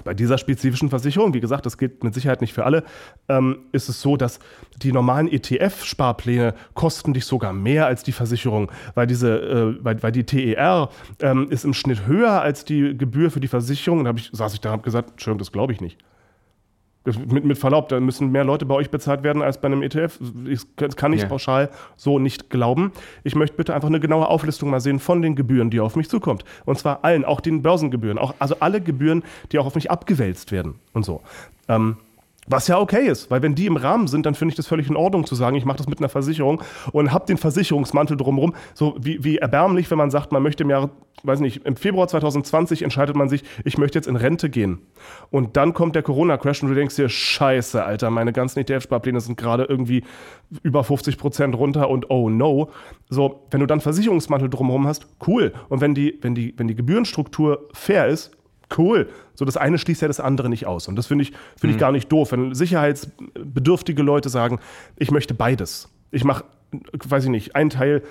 bei 0.03 0.13
dieser 0.13 0.37
spezifischen 0.37 0.89
Versicherung, 0.89 1.33
wie 1.33 1.41
gesagt, 1.41 1.65
das 1.65 1.77
gilt 1.77 2.03
mit 2.03 2.13
Sicherheit 2.13 2.39
nicht 2.41 2.53
für 2.53 2.65
alle, 2.65 2.83
ähm, 3.27 3.59
ist 3.73 3.89
es 3.89 4.01
so, 4.01 4.15
dass 4.15 4.39
die 4.81 4.93
normalen 4.93 5.27
ETF-Sparpläne 5.27 6.53
kosten 6.73 7.13
dich 7.13 7.25
sogar 7.25 7.51
mehr 7.51 7.87
als 7.87 8.03
die 8.03 8.13
Versicherung, 8.13 8.71
weil 8.95 9.05
diese, 9.05 9.39
äh, 9.39 9.83
weil, 9.83 10.01
weil 10.01 10.11
die 10.13 10.23
TER 10.23 10.89
ähm, 11.19 11.47
ist 11.49 11.65
im 11.65 11.73
Schnitt 11.73 12.07
höher 12.07 12.41
als 12.41 12.63
die 12.63 12.97
Gebühr 12.97 13.31
für 13.31 13.41
die 13.41 13.49
Versicherung. 13.49 13.99
Und 13.99 14.05
da 14.05 14.13
ich, 14.15 14.29
saß 14.31 14.53
ich 14.53 14.61
da 14.61 14.69
und 14.69 14.73
habe 14.73 14.83
gesagt, 14.83 15.11
Entschuldigung, 15.11 15.39
das 15.39 15.51
glaube 15.51 15.73
ich 15.73 15.81
nicht. 15.81 15.97
Mit, 17.03 17.43
mit, 17.43 17.57
Verlaub, 17.57 17.89
da 17.89 17.99
müssen 17.99 18.31
mehr 18.31 18.43
Leute 18.43 18.65
bei 18.65 18.75
euch 18.75 18.91
bezahlt 18.91 19.23
werden 19.23 19.41
als 19.41 19.59
bei 19.59 19.65
einem 19.65 19.81
ETF. 19.81 20.19
Ich 20.45 20.61
kann 20.95 21.13
ich 21.13 21.21
ja. 21.21 21.27
pauschal 21.27 21.71
so 21.95 22.19
nicht 22.19 22.51
glauben. 22.51 22.91
Ich 23.23 23.33
möchte 23.33 23.57
bitte 23.57 23.73
einfach 23.73 23.87
eine 23.87 23.99
genaue 23.99 24.27
Auflistung 24.27 24.69
mal 24.69 24.81
sehen 24.81 24.99
von 24.99 25.23
den 25.23 25.35
Gebühren, 25.35 25.71
die 25.71 25.79
auf 25.79 25.95
mich 25.95 26.09
zukommt. 26.09 26.43
Und 26.65 26.77
zwar 26.77 27.03
allen, 27.03 27.25
auch 27.25 27.41
den 27.41 27.63
Börsengebühren, 27.63 28.19
auch, 28.19 28.35
also 28.37 28.57
alle 28.59 28.81
Gebühren, 28.81 29.23
die 29.51 29.57
auch 29.57 29.65
auf 29.65 29.73
mich 29.73 29.89
abgewälzt 29.89 30.51
werden 30.51 30.75
und 30.93 31.03
so. 31.03 31.21
Ähm, 31.67 31.97
was 32.47 32.67
ja 32.67 32.79
okay 32.79 33.05
ist, 33.05 33.29
weil 33.29 33.43
wenn 33.43 33.53
die 33.53 33.67
im 33.67 33.77
Rahmen 33.77 34.07
sind, 34.07 34.25
dann 34.25 34.33
finde 34.33 34.53
ich 34.53 34.55
das 34.55 34.65
völlig 34.65 34.89
in 34.89 34.95
Ordnung 34.95 35.27
zu 35.27 35.35
sagen, 35.35 35.55
ich 35.55 35.65
mache 35.65 35.77
das 35.77 35.87
mit 35.87 35.99
einer 35.99 36.09
Versicherung 36.09 36.61
und 36.91 37.11
habe 37.11 37.27
den 37.27 37.37
Versicherungsmantel 37.37 38.17
drumherum. 38.17 38.55
So 38.73 38.95
wie, 38.99 39.23
wie 39.23 39.37
erbärmlich, 39.37 39.91
wenn 39.91 39.99
man 39.99 40.09
sagt, 40.09 40.31
man 40.31 40.41
möchte 40.41 40.63
im 40.63 40.71
Jahr, 40.71 40.89
weiß 41.21 41.39
nicht, 41.39 41.65
im 41.67 41.75
Februar 41.75 42.07
2020 42.07 42.81
entscheidet 42.81 43.15
man 43.15 43.29
sich, 43.29 43.43
ich 43.63 43.77
möchte 43.77 43.99
jetzt 43.99 44.07
in 44.07 44.15
Rente 44.15 44.49
gehen. 44.49 44.79
Und 45.29 45.55
dann 45.55 45.75
kommt 45.75 45.93
der 45.93 46.01
Corona-Crash 46.01 46.63
und 46.63 46.69
du 46.69 46.75
denkst 46.75 46.95
dir, 46.95 47.09
scheiße, 47.09 47.83
Alter, 47.83 48.09
meine 48.09 48.33
ganzen 48.33 48.59
ETF-Sparpläne 48.59 49.21
sind 49.21 49.37
gerade 49.37 49.65
irgendwie 49.65 50.03
über 50.63 50.83
50 50.83 51.19
Prozent 51.19 51.55
runter 51.55 51.89
und 51.89 52.09
oh 52.09 52.27
no. 52.27 52.71
So, 53.09 53.45
wenn 53.51 53.59
du 53.59 53.67
dann 53.67 53.81
Versicherungsmantel 53.81 54.49
drumherum 54.49 54.87
hast, 54.87 55.05
cool. 55.27 55.53
Und 55.69 55.79
wenn 55.79 55.93
die, 55.93 56.17
wenn 56.21 56.33
die, 56.33 56.55
wenn 56.57 56.67
die 56.67 56.75
Gebührenstruktur 56.75 57.69
fair 57.71 58.07
ist, 58.07 58.31
cool. 58.77 59.09
So 59.35 59.45
das 59.45 59.57
eine 59.57 59.77
schließt 59.77 60.01
ja 60.01 60.07
das 60.07 60.19
andere 60.19 60.49
nicht 60.49 60.65
aus. 60.65 60.87
Und 60.87 60.95
das 60.95 61.07
finde 61.07 61.23
ich, 61.23 61.33
find 61.57 61.73
ich 61.73 61.79
gar 61.79 61.91
nicht 61.91 62.11
doof. 62.11 62.31
Wenn 62.31 62.53
sicherheitsbedürftige 62.53 64.01
Leute 64.01 64.29
sagen, 64.29 64.59
ich 64.97 65.11
möchte 65.11 65.33
beides. 65.33 65.89
Ich 66.11 66.23
mache, 66.23 66.45
weiß 67.07 67.25
ich 67.25 67.29
nicht, 67.29 67.55
einen 67.55 67.69
Teil 67.69 68.03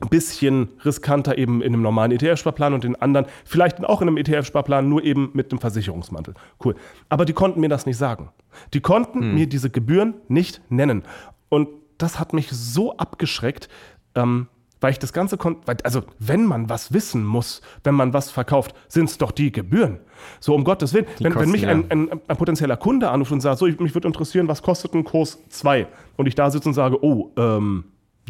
ein 0.00 0.08
bisschen 0.08 0.68
riskanter 0.84 1.38
eben 1.38 1.62
in 1.62 1.72
einem 1.72 1.82
normalen 1.82 2.12
ETF-Sparplan 2.12 2.74
und 2.74 2.84
den 2.84 2.96
anderen 2.96 3.26
vielleicht 3.44 3.82
auch 3.84 4.02
in 4.02 4.08
einem 4.08 4.18
ETF-Sparplan, 4.18 4.88
nur 4.88 5.02
eben 5.02 5.30
mit 5.32 5.50
einem 5.50 5.58
Versicherungsmantel. 5.58 6.34
Cool. 6.62 6.74
Aber 7.08 7.24
die 7.24 7.32
konnten 7.32 7.60
mir 7.60 7.68
das 7.68 7.86
nicht 7.86 7.96
sagen. 7.96 8.30
Die 8.74 8.80
konnten 8.80 9.20
hm. 9.20 9.34
mir 9.34 9.46
diese 9.46 9.70
Gebühren 9.70 10.14
nicht 10.28 10.60
nennen. 10.68 11.04
Und 11.48 11.68
das 11.98 12.18
hat 12.18 12.34
mich 12.34 12.50
so 12.50 12.96
abgeschreckt, 12.98 13.68
ähm, 14.14 14.48
weil 14.80 14.92
ich 14.92 14.98
das 14.98 15.12
Ganze 15.12 15.36
konnte, 15.36 15.74
also 15.84 16.02
wenn 16.18 16.44
man 16.44 16.68
was 16.68 16.92
wissen 16.92 17.24
muss, 17.24 17.62
wenn 17.84 17.94
man 17.94 18.12
was 18.12 18.30
verkauft, 18.30 18.74
sind 18.88 19.08
es 19.08 19.18
doch 19.18 19.32
die 19.32 19.50
Gebühren. 19.50 20.00
So 20.40 20.54
um 20.54 20.64
Gottes 20.64 20.92
Willen. 20.92 21.06
wenn, 21.18 21.32
kosten, 21.32 21.46
wenn 21.46 21.50
mich 21.50 21.66
ein, 21.66 21.90
ein, 21.90 22.20
ein, 22.26 22.36
potenzieller 22.36 22.76
Kunde 22.76 23.10
anruft 23.10 23.32
und 23.32 23.40
sagt, 23.40 23.58
so, 23.58 23.66
ich, 23.66 23.78
mich 23.80 23.94
würde 23.94 24.08
interessieren, 24.08 24.48
was 24.48 24.62
kostet 24.62 24.94
ein 24.94 25.04
Kurs 25.04 25.38
2? 25.48 25.86
Und 26.16 26.26
ich 26.26 26.34
da 26.34 26.50
sitze 26.50 26.68
und 26.68 26.74
sage, 26.74 27.02
oh, 27.02 27.32
ähm, 27.36 27.84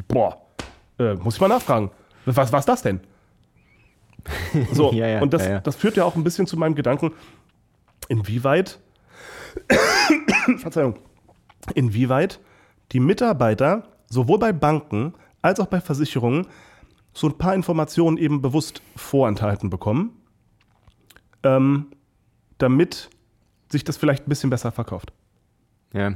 boah, 0.08 0.40
äh, 0.98 1.14
muss 1.14 1.34
ich 1.34 1.40
mal 1.40 1.48
nachfragen. 1.48 1.90
Was 2.26 2.52
war 2.52 2.62
das 2.62 2.82
denn? 2.82 3.00
So, 4.72 4.92
ja, 4.94 5.06
ja, 5.06 5.20
und 5.20 5.32
das, 5.32 5.46
ja, 5.46 5.60
das 5.60 5.76
führt 5.76 5.96
ja 5.96 6.04
auch 6.04 6.16
ein 6.16 6.24
bisschen 6.24 6.46
zu 6.46 6.56
meinem 6.56 6.74
Gedanken, 6.74 7.12
inwieweit, 8.08 8.80
Verzeihung, 10.58 10.96
inwieweit 11.74 12.40
die 12.92 13.00
Mitarbeiter 13.00 13.84
sowohl 14.08 14.38
bei 14.38 14.52
Banken 14.52 15.14
als 15.46 15.60
auch 15.60 15.66
bei 15.66 15.80
Versicherungen 15.80 16.46
so 17.12 17.28
ein 17.28 17.38
paar 17.38 17.54
Informationen 17.54 18.18
eben 18.18 18.42
bewusst 18.42 18.82
vorenthalten 18.96 19.70
bekommen, 19.70 20.10
ähm, 21.42 21.86
damit 22.58 23.10
sich 23.70 23.84
das 23.84 23.96
vielleicht 23.96 24.26
ein 24.26 24.28
bisschen 24.28 24.50
besser 24.50 24.72
verkauft. 24.72 25.12
Ja, 25.92 26.14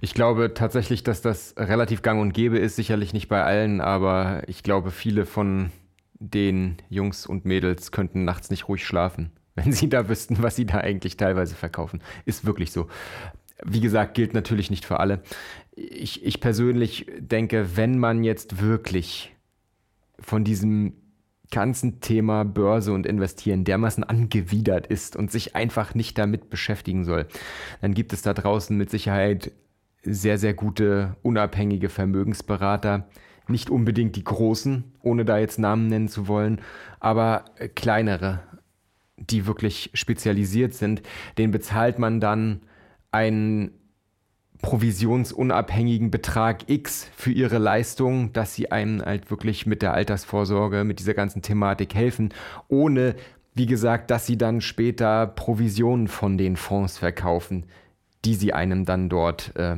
ich 0.00 0.14
glaube 0.14 0.52
tatsächlich, 0.52 1.04
dass 1.04 1.22
das 1.22 1.54
relativ 1.56 2.02
gang 2.02 2.20
und 2.20 2.34
gäbe 2.34 2.58
ist, 2.58 2.76
sicherlich 2.76 3.12
nicht 3.12 3.28
bei 3.28 3.42
allen, 3.42 3.80
aber 3.80 4.42
ich 4.46 4.62
glaube, 4.62 4.90
viele 4.90 5.26
von 5.26 5.70
den 6.18 6.76
Jungs 6.90 7.26
und 7.26 7.44
Mädels 7.44 7.92
könnten 7.92 8.24
nachts 8.24 8.50
nicht 8.50 8.68
ruhig 8.68 8.84
schlafen, 8.84 9.30
wenn 9.54 9.72
sie 9.72 9.88
da 9.88 10.08
wüssten, 10.08 10.42
was 10.42 10.56
sie 10.56 10.66
da 10.66 10.78
eigentlich 10.78 11.16
teilweise 11.16 11.54
verkaufen. 11.54 12.02
Ist 12.24 12.44
wirklich 12.44 12.72
so. 12.72 12.88
Wie 13.64 13.80
gesagt, 13.80 14.14
gilt 14.14 14.34
natürlich 14.34 14.70
nicht 14.70 14.84
für 14.84 15.00
alle. 15.00 15.22
Ich, 15.74 16.24
ich 16.24 16.40
persönlich 16.40 17.06
denke, 17.18 17.76
wenn 17.76 17.98
man 17.98 18.24
jetzt 18.24 18.60
wirklich 18.60 19.34
von 20.18 20.44
diesem 20.44 20.94
ganzen 21.50 22.00
Thema 22.00 22.44
Börse 22.44 22.92
und 22.92 23.06
Investieren 23.06 23.64
dermaßen 23.64 24.02
angewidert 24.02 24.88
ist 24.88 25.14
und 25.14 25.30
sich 25.30 25.54
einfach 25.54 25.94
nicht 25.94 26.18
damit 26.18 26.50
beschäftigen 26.50 27.04
soll, 27.04 27.26
dann 27.80 27.94
gibt 27.94 28.12
es 28.12 28.22
da 28.22 28.34
draußen 28.34 28.76
mit 28.76 28.90
Sicherheit 28.90 29.52
sehr, 30.02 30.38
sehr 30.38 30.54
gute, 30.54 31.16
unabhängige 31.22 31.88
Vermögensberater. 31.88 33.06
Nicht 33.48 33.70
unbedingt 33.70 34.16
die 34.16 34.24
großen, 34.24 34.84
ohne 35.02 35.24
da 35.24 35.38
jetzt 35.38 35.58
Namen 35.58 35.86
nennen 35.86 36.08
zu 36.08 36.26
wollen, 36.26 36.60
aber 36.98 37.44
kleinere, 37.74 38.40
die 39.16 39.46
wirklich 39.46 39.90
spezialisiert 39.94 40.74
sind. 40.74 41.02
Den 41.38 41.50
bezahlt 41.50 41.98
man 41.98 42.20
dann 42.20 42.62
einen 43.12 43.70
provisionsunabhängigen 44.62 46.10
Betrag 46.10 46.70
X 46.70 47.08
für 47.16 47.32
ihre 47.32 47.58
Leistung, 47.58 48.32
dass 48.32 48.54
sie 48.54 48.70
einem 48.70 49.02
halt 49.02 49.30
wirklich 49.30 49.66
mit 49.66 49.82
der 49.82 49.92
Altersvorsorge, 49.92 50.84
mit 50.84 51.00
dieser 51.00 51.14
ganzen 51.14 51.42
Thematik 51.42 51.94
helfen, 51.94 52.32
ohne, 52.68 53.16
wie 53.54 53.66
gesagt, 53.66 54.10
dass 54.10 54.24
sie 54.24 54.38
dann 54.38 54.60
später 54.60 55.26
Provisionen 55.26 56.08
von 56.08 56.38
den 56.38 56.56
Fonds 56.56 56.98
verkaufen, 56.98 57.66
die 58.24 58.34
sie 58.36 58.52
einem 58.52 58.84
dann 58.84 59.08
dort 59.08 59.54
äh, 59.56 59.76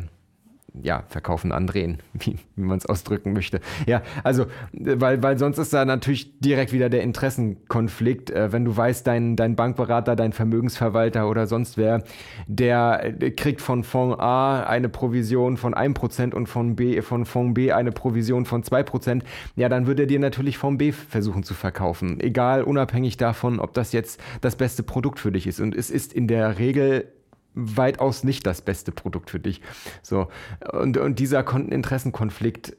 ja, 0.82 1.04
verkaufen, 1.08 1.52
andrehen, 1.52 1.98
wie, 2.14 2.36
wie 2.56 2.62
man 2.62 2.78
es 2.78 2.86
ausdrücken 2.86 3.32
möchte. 3.32 3.60
Ja, 3.86 4.02
also, 4.22 4.46
weil, 4.72 5.22
weil 5.22 5.38
sonst 5.38 5.58
ist 5.58 5.72
da 5.72 5.84
natürlich 5.84 6.38
direkt 6.40 6.72
wieder 6.72 6.88
der 6.88 7.02
Interessenkonflikt. 7.02 8.30
Äh, 8.30 8.52
wenn 8.52 8.64
du 8.64 8.76
weißt, 8.76 9.06
dein, 9.06 9.36
dein 9.36 9.56
Bankberater, 9.56 10.16
dein 10.16 10.32
Vermögensverwalter 10.32 11.28
oder 11.28 11.46
sonst 11.46 11.76
wer, 11.76 12.02
der, 12.46 13.12
der 13.12 13.30
kriegt 13.32 13.60
von 13.60 13.84
Fonds 13.84 14.18
A 14.18 14.64
eine 14.64 14.88
Provision 14.88 15.56
von 15.56 15.74
1% 15.74 16.34
und 16.34 16.46
von, 16.48 16.76
B, 16.76 17.00
von 17.02 17.24
Fonds 17.24 17.54
B 17.54 17.72
eine 17.72 17.92
Provision 17.92 18.44
von 18.44 18.62
2%, 18.62 19.22
ja, 19.56 19.68
dann 19.68 19.86
würde 19.86 20.02
er 20.02 20.06
dir 20.06 20.18
natürlich 20.18 20.58
Fonds 20.58 20.78
B 20.78 20.92
versuchen 20.92 21.42
zu 21.42 21.54
verkaufen. 21.54 22.20
Egal, 22.20 22.62
unabhängig 22.62 23.16
davon, 23.16 23.60
ob 23.60 23.74
das 23.74 23.92
jetzt 23.92 24.20
das 24.40 24.56
beste 24.56 24.82
Produkt 24.82 25.20
für 25.20 25.32
dich 25.32 25.46
ist. 25.46 25.60
Und 25.60 25.74
es 25.74 25.90
ist 25.90 26.12
in 26.12 26.26
der 26.26 26.58
Regel 26.58 27.06
weitaus 27.54 28.24
nicht 28.24 28.46
das 28.46 28.62
beste 28.62 28.92
Produkt 28.92 29.30
für 29.30 29.40
dich. 29.40 29.60
So. 30.02 30.28
Und, 30.72 30.96
und 30.96 31.18
dieser 31.18 31.46
Interessenkonflikt, 31.54 32.76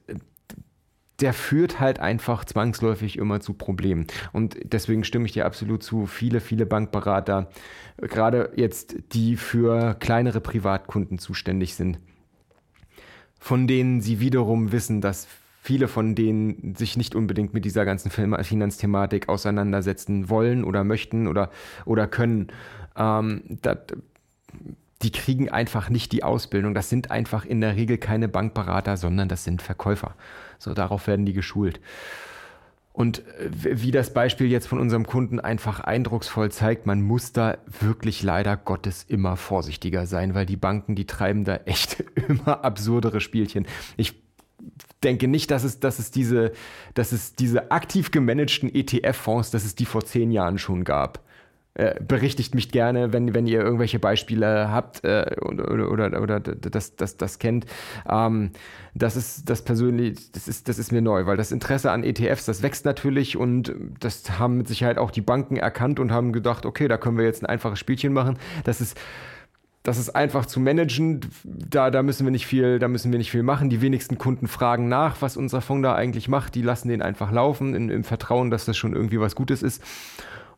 der 1.22 1.34
führt 1.34 1.80
halt 1.80 2.00
einfach 2.00 2.44
zwangsläufig 2.44 3.18
immer 3.18 3.40
zu 3.40 3.54
Problemen. 3.54 4.08
Und 4.34 4.58
deswegen 4.64 5.04
stimme 5.04 5.26
ich 5.26 5.32
dir 5.32 5.46
absolut 5.46 5.82
zu. 5.82 6.08
Viele, 6.08 6.42
viele 6.42 6.66
Bankberater, 6.66 7.50
gerade 7.98 8.52
jetzt 8.56 8.98
die 9.14 9.38
für 9.38 9.96
kleinere 9.96 10.42
Privatkunden 10.42 11.18
zuständig 11.18 11.76
sind, 11.76 12.00
von 13.40 13.68
denen 13.68 14.02
sie 14.02 14.20
wiederum 14.20 14.72
wissen, 14.72 15.00
dass 15.00 15.28
viele 15.62 15.88
von 15.88 16.14
denen 16.14 16.76
sich 16.76 16.96
nicht 16.96 17.16
unbedingt 17.16 17.54
mit 17.54 17.66
dieser 17.66 17.86
ganzen 17.86 18.12
Finanzthematik 18.12 19.30
auseinandersetzen 19.30 20.30
wollen 20.30 20.64
oder 20.64 20.84
möchten 20.84 21.28
oder, 21.28 21.50
oder 21.86 22.08
können. 22.08 22.48
Ähm, 22.96 23.42
das, 23.62 23.78
die 25.02 25.12
kriegen 25.12 25.50
einfach 25.50 25.90
nicht 25.90 26.12
die 26.12 26.24
Ausbildung. 26.24 26.74
Das 26.74 26.90
sind 26.90 27.12
einfach 27.12 27.46
in 27.46 27.62
der 27.62 27.76
Regel 27.76 27.98
keine 27.98 28.28
Bankberater, 28.28 28.98
sondern 28.98 29.30
das 29.30 29.44
sind 29.44 29.62
Verkäufer. 29.62 30.16
So, 30.58 30.74
darauf 30.74 31.08
werden 31.08 31.26
die 31.26 31.34
geschult. 31.34 31.80
Und 32.96 33.20
äh, 33.20 33.50
wie 33.52 33.92
das 33.92 34.14
Beispiel 34.14 34.48
jetzt 34.48 34.68
von 34.68 34.80
unserem 34.80 35.06
Kunden 35.06 35.42
einfach 35.42 35.82
eindrucksvoll 35.82 36.50
zeigt, 36.50 36.86
man 36.86 37.02
muss 37.02 37.34
da 37.34 37.58
wirklich 37.80 38.24
leider 38.24 38.56
Gottes 38.56 39.04
immer 39.08 39.36
vorsichtiger 39.36 40.08
sein, 40.08 40.34
weil 40.34 40.46
die 40.46 40.56
Banken, 40.56 40.96
die 40.96 41.06
treiben 41.06 41.44
da 41.44 41.58
echt 41.58 42.00
immer 42.30 42.64
absurdere 42.64 43.20
Spielchen. 43.20 43.68
Ich 43.98 44.16
denke 45.04 45.28
nicht, 45.28 45.52
dass 45.52 45.66
es, 45.66 45.82
dass 45.82 46.00
es 46.00 46.10
diese, 46.10 46.54
dass 46.94 47.12
es 47.12 47.36
diese 47.36 47.70
aktiv 47.70 48.12
gemanagten 48.12 48.74
ETF-Fonds, 48.74 49.52
dass 49.52 49.66
es 49.66 49.76
die 49.76 49.86
vor 49.86 50.06
zehn 50.06 50.32
Jahren 50.32 50.58
schon 50.58 50.86
gab. 50.86 51.25
Äh, 51.78 51.96
berichtigt 52.00 52.56
mich 52.56 52.72
gerne, 52.72 53.12
wenn, 53.12 53.34
wenn 53.34 53.48
ihr 53.48 53.60
irgendwelche 53.60 54.00
Beispiele 54.00 54.72
habt 54.72 55.04
äh, 55.04 55.36
oder, 55.42 55.92
oder, 55.92 56.22
oder 56.22 56.40
das, 56.40 56.96
das, 56.96 57.18
das 57.18 57.38
kennt. 57.38 57.66
Ähm, 58.10 58.52
das 58.94 59.18
ist 59.18 59.50
das 59.50 59.62
persönlich, 59.62 60.32
das 60.32 60.48
ist, 60.48 60.70
das 60.70 60.80
ist 60.80 60.94
mir 60.94 61.02
neu, 61.02 61.26
weil 61.26 61.36
das 61.36 61.52
Interesse 61.52 61.92
an 61.92 62.06
ETFs, 62.06 62.46
das 62.46 62.64
wächst 62.64 62.86
natürlich 62.86 63.36
und 63.36 63.76
das 64.00 64.40
haben 64.40 64.56
mit 64.56 64.70
Sicherheit 64.70 64.98
auch 64.98 65.12
die 65.12 65.20
Banken 65.20 65.58
erkannt 65.58 66.00
und 66.00 66.14
haben 66.14 66.32
gedacht, 66.32 66.66
okay, 66.66 66.88
da 66.88 66.96
können 66.98 67.18
wir 67.18 67.26
jetzt 67.26 67.44
ein 67.44 67.48
einfaches 67.48 67.78
Spielchen 67.78 68.14
machen. 68.14 68.38
Das 68.64 68.80
ist 68.80 68.98
das 69.84 70.00
ist 70.00 70.16
einfach 70.16 70.46
zu 70.46 70.62
managen. 70.62 71.20
Da, 71.44 71.92
da 71.92 72.04
müssen 72.04 72.26
wir 72.26 72.32
nicht 72.32 72.48
viel, 72.48 72.80
da 72.80 72.88
müssen 72.88 73.12
wir 73.12 73.20
nicht 73.20 73.32
viel 73.32 73.44
machen. 73.44 73.70
Die 73.70 73.82
wenigsten 73.82 74.18
Kunden 74.18 74.48
fragen 74.48 74.88
nach, 74.88 75.18
was 75.22 75.36
unser 75.36 75.60
Fonds 75.62 75.84
da 75.84 75.94
eigentlich 75.94 76.30
macht. 76.30 76.56
Die 76.56 76.64
lassen 76.64 76.88
den 76.88 77.02
einfach 77.02 77.32
laufen, 77.32 77.76
in, 77.76 77.90
im 77.90 78.04
Vertrauen, 78.06 78.50
dass 78.50 78.64
das 78.64 78.78
schon 78.78 78.94
irgendwie 78.94 79.20
was 79.20 79.36
Gutes 79.36 79.62
ist. 79.62 79.84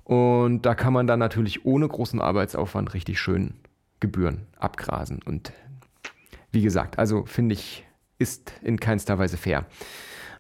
Und 0.08 0.62
da 0.62 0.74
kann 0.74 0.94
man 0.94 1.06
dann 1.06 1.20
natürlich 1.20 1.66
ohne 1.66 1.86
großen 1.86 2.22
Arbeitsaufwand 2.22 2.94
richtig 2.94 3.20
schön 3.20 3.56
Gebühren 4.00 4.48
abgrasen. 4.58 5.20
Und 5.26 5.52
wie 6.50 6.62
gesagt, 6.62 6.98
also 6.98 7.26
finde 7.26 7.56
ich, 7.56 7.86
ist 8.18 8.54
in 8.62 8.80
keinster 8.80 9.20
Weise 9.20 9.36
fair. 9.36 9.66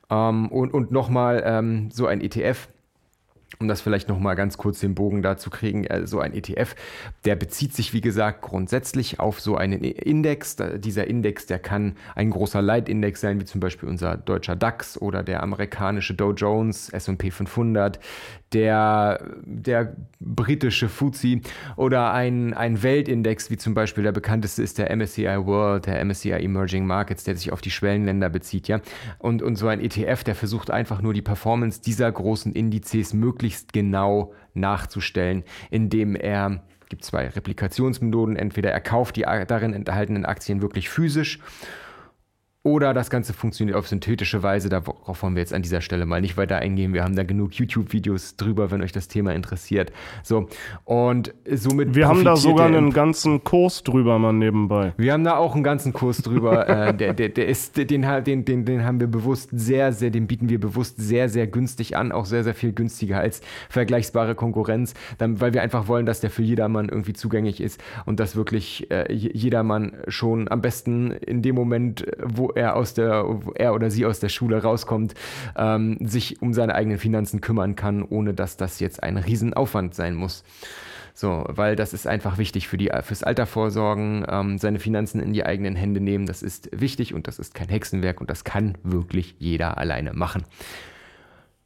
Ähm, 0.09 0.47
und 0.47 0.73
und 0.73 0.91
nochmal 0.91 1.43
ähm, 1.45 1.91
so 1.91 2.07
ein 2.07 2.21
ETF 2.21 2.69
um 3.59 3.67
das 3.67 3.81
vielleicht 3.81 4.07
noch 4.07 4.19
mal 4.19 4.35
ganz 4.35 4.57
kurz 4.57 4.79
den 4.79 4.93
Bogen 4.95 5.21
dazu 5.21 5.49
kriegen, 5.49 5.85
äh, 5.85 6.05
so 6.05 6.19
ein 6.19 6.33
ETF, 6.33 6.75
der 7.25 7.35
bezieht 7.35 7.73
sich 7.73 7.93
wie 7.93 8.01
gesagt 8.01 8.41
grundsätzlich 8.41 9.19
auf 9.19 9.39
so 9.39 9.57
einen 9.57 9.83
Index. 9.83 10.57
Dieser 10.77 11.07
Index, 11.07 11.45
der 11.47 11.59
kann 11.59 11.95
ein 12.15 12.29
großer 12.29 12.61
Leitindex 12.61 13.21
sein, 13.21 13.39
wie 13.39 13.45
zum 13.45 13.59
Beispiel 13.59 13.89
unser 13.89 14.17
deutscher 14.17 14.55
DAX 14.55 14.99
oder 15.01 15.23
der 15.23 15.41
amerikanische 15.43 16.13
Dow 16.13 16.33
Jones, 16.33 16.89
S&P 16.89 17.31
500, 17.31 17.99
der, 18.53 19.19
der 19.41 19.95
britische 20.19 20.87
FTSE 20.87 21.41
oder 21.75 22.13
ein, 22.13 22.53
ein 22.53 22.81
Weltindex, 22.81 23.49
wie 23.49 23.57
zum 23.57 23.73
Beispiel 23.73 24.03
der 24.03 24.13
bekannteste 24.13 24.63
ist 24.63 24.77
der 24.77 24.95
MSCI 24.95 25.45
World, 25.45 25.87
der 25.87 26.03
MSCI 26.05 26.31
Emerging 26.31 26.85
Markets, 26.85 27.23
der 27.25 27.35
sich 27.35 27.51
auf 27.51 27.61
die 27.61 27.71
Schwellenländer 27.71 28.29
bezieht, 28.29 28.67
ja. 28.67 28.79
Und, 29.19 29.41
und 29.41 29.57
so 29.57 29.67
ein 29.67 29.81
ETF, 29.81 30.23
der 30.23 30.35
versucht 30.35 30.71
einfach 30.71 31.01
nur 31.01 31.13
die 31.13 31.21
Performance 31.21 31.81
dieser 31.81 32.09
großen 32.09 32.53
Indizes 32.53 33.13
möglichst 33.13 33.46
genau 33.73 34.33
nachzustellen, 34.53 35.43
indem 35.69 36.15
er 36.15 36.63
gibt 36.89 37.03
zwei 37.03 37.27
Replikationsmethoden. 37.27 38.35
Entweder 38.35 38.71
er 38.71 38.79
kauft 38.79 39.15
die 39.15 39.23
darin 39.23 39.73
enthaltenen 39.73 40.25
Aktien 40.25 40.61
wirklich 40.61 40.89
physisch 40.89 41.39
oder 42.63 42.93
das 42.93 43.09
Ganze 43.09 43.31
funktioniert 43.31 43.77
auf 43.77 43.87
synthetische 43.87 44.43
Weise. 44.43 44.67
Darauf 44.67 45.23
wollen 45.23 45.35
wir 45.35 45.41
jetzt 45.41 45.53
an 45.53 45.61
dieser 45.61 45.79
Stelle 45.79 46.05
mal 46.05 46.19
nicht 46.19 46.35
weiter 46.35 46.57
eingehen. 46.57 46.93
Wir 46.93 47.03
haben 47.03 47.15
da 47.15 47.23
genug 47.23 47.53
YouTube-Videos 47.53 48.35
drüber, 48.35 48.71
wenn 48.71 48.81
euch 48.81 48.91
das 48.91 49.07
Thema 49.07 49.33
interessiert. 49.33 49.93
So, 50.21 50.49
und 50.83 51.33
somit. 51.49 51.95
Wir 51.95 52.09
haben 52.09 52.25
da 52.25 52.35
sogar 52.35 52.65
einen 52.65 52.91
ganzen 52.91 53.43
Kurs 53.45 53.83
drüber, 53.83 54.19
mal 54.19 54.33
nebenbei. 54.33 54.93
Wir 54.97 55.13
haben 55.13 55.23
da 55.23 55.37
auch 55.37 55.55
einen 55.55 55.63
ganzen 55.63 55.93
Kurs 55.93 56.17
drüber. 56.17 56.67
äh, 56.67 56.93
der, 56.93 57.13
der, 57.13 57.29
der 57.29 57.47
ist, 57.47 57.77
den, 57.77 57.87
den, 58.25 58.43
den, 58.43 58.65
den 58.65 58.83
haben 58.83 58.99
wir 58.99 59.07
bewusst 59.07 59.49
sehr, 59.53 59.93
sehr, 59.93 60.09
den 60.09 60.27
bieten 60.27 60.49
wir 60.49 60.59
bewusst 60.59 60.97
sehr, 60.97 61.29
sehr 61.29 61.47
günstig 61.47 61.95
an. 61.95 62.11
Auch 62.11 62.25
sehr, 62.25 62.43
sehr 62.43 62.55
viel 62.55 62.73
günstiger 62.73 63.19
als 63.19 63.39
vergleichbare 63.69 64.35
Konkurrenz. 64.35 64.93
Dann, 65.19 65.39
weil 65.39 65.53
wir 65.53 65.61
einfach 65.61 65.87
wollen, 65.87 66.05
dass 66.05 66.19
der 66.19 66.31
für 66.31 66.43
jedermann 66.43 66.89
irgendwie 66.89 67.13
zugänglich 67.13 67.61
ist 67.61 67.81
und 68.05 68.19
dass 68.19 68.35
wirklich 68.35 68.91
äh, 68.91 69.13
jedermann 69.13 69.93
schon 70.09 70.49
am 70.51 70.61
besten 70.61 71.11
in 71.11 71.41
dem 71.41 71.55
Moment, 71.55 72.05
wo 72.21 72.56
er 72.57 72.75
aus 72.75 72.93
der, 72.93 73.25
er 73.55 73.73
oder 73.73 73.89
sie 73.89 74.05
aus 74.05 74.19
der 74.19 74.29
Schule 74.29 74.61
rauskommt, 74.61 75.13
ähm, 75.55 75.97
sich 76.01 76.41
um 76.41 76.53
seine 76.53 76.75
eigenen 76.75 76.97
Finanzen 76.97 77.41
kümmern 77.41 77.75
kann, 77.75 78.03
ohne 78.03 78.33
dass 78.33 78.57
das 78.57 78.79
jetzt 78.79 79.03
ein 79.03 79.17
Riesenaufwand 79.17 79.95
sein 79.95 80.15
muss. 80.15 80.43
So, 81.13 81.45
weil 81.47 81.75
das 81.75 81.93
ist 81.93 82.05
einfach 82.05 82.37
wichtig 82.37 82.67
für 82.67 82.77
die, 82.77 82.91
fürs 83.01 83.23
Altervorsorgen, 83.23 84.23
ähm, 84.29 84.57
seine 84.59 84.77
Finanzen 84.77 85.19
in 85.19 85.33
die 85.33 85.45
eigenen 85.45 85.75
Hände 85.75 85.99
nehmen. 85.99 86.27
Das 86.27 86.43
ist 86.43 86.69
wichtig 86.71 87.15
und 87.15 87.27
das 87.27 87.39
ist 87.39 87.55
kein 87.55 87.69
Hexenwerk 87.69 88.21
und 88.21 88.29
das 88.29 88.43
kann 88.43 88.77
wirklich 88.83 89.35
jeder 89.39 89.79
alleine 89.79 90.13
machen. 90.13 90.43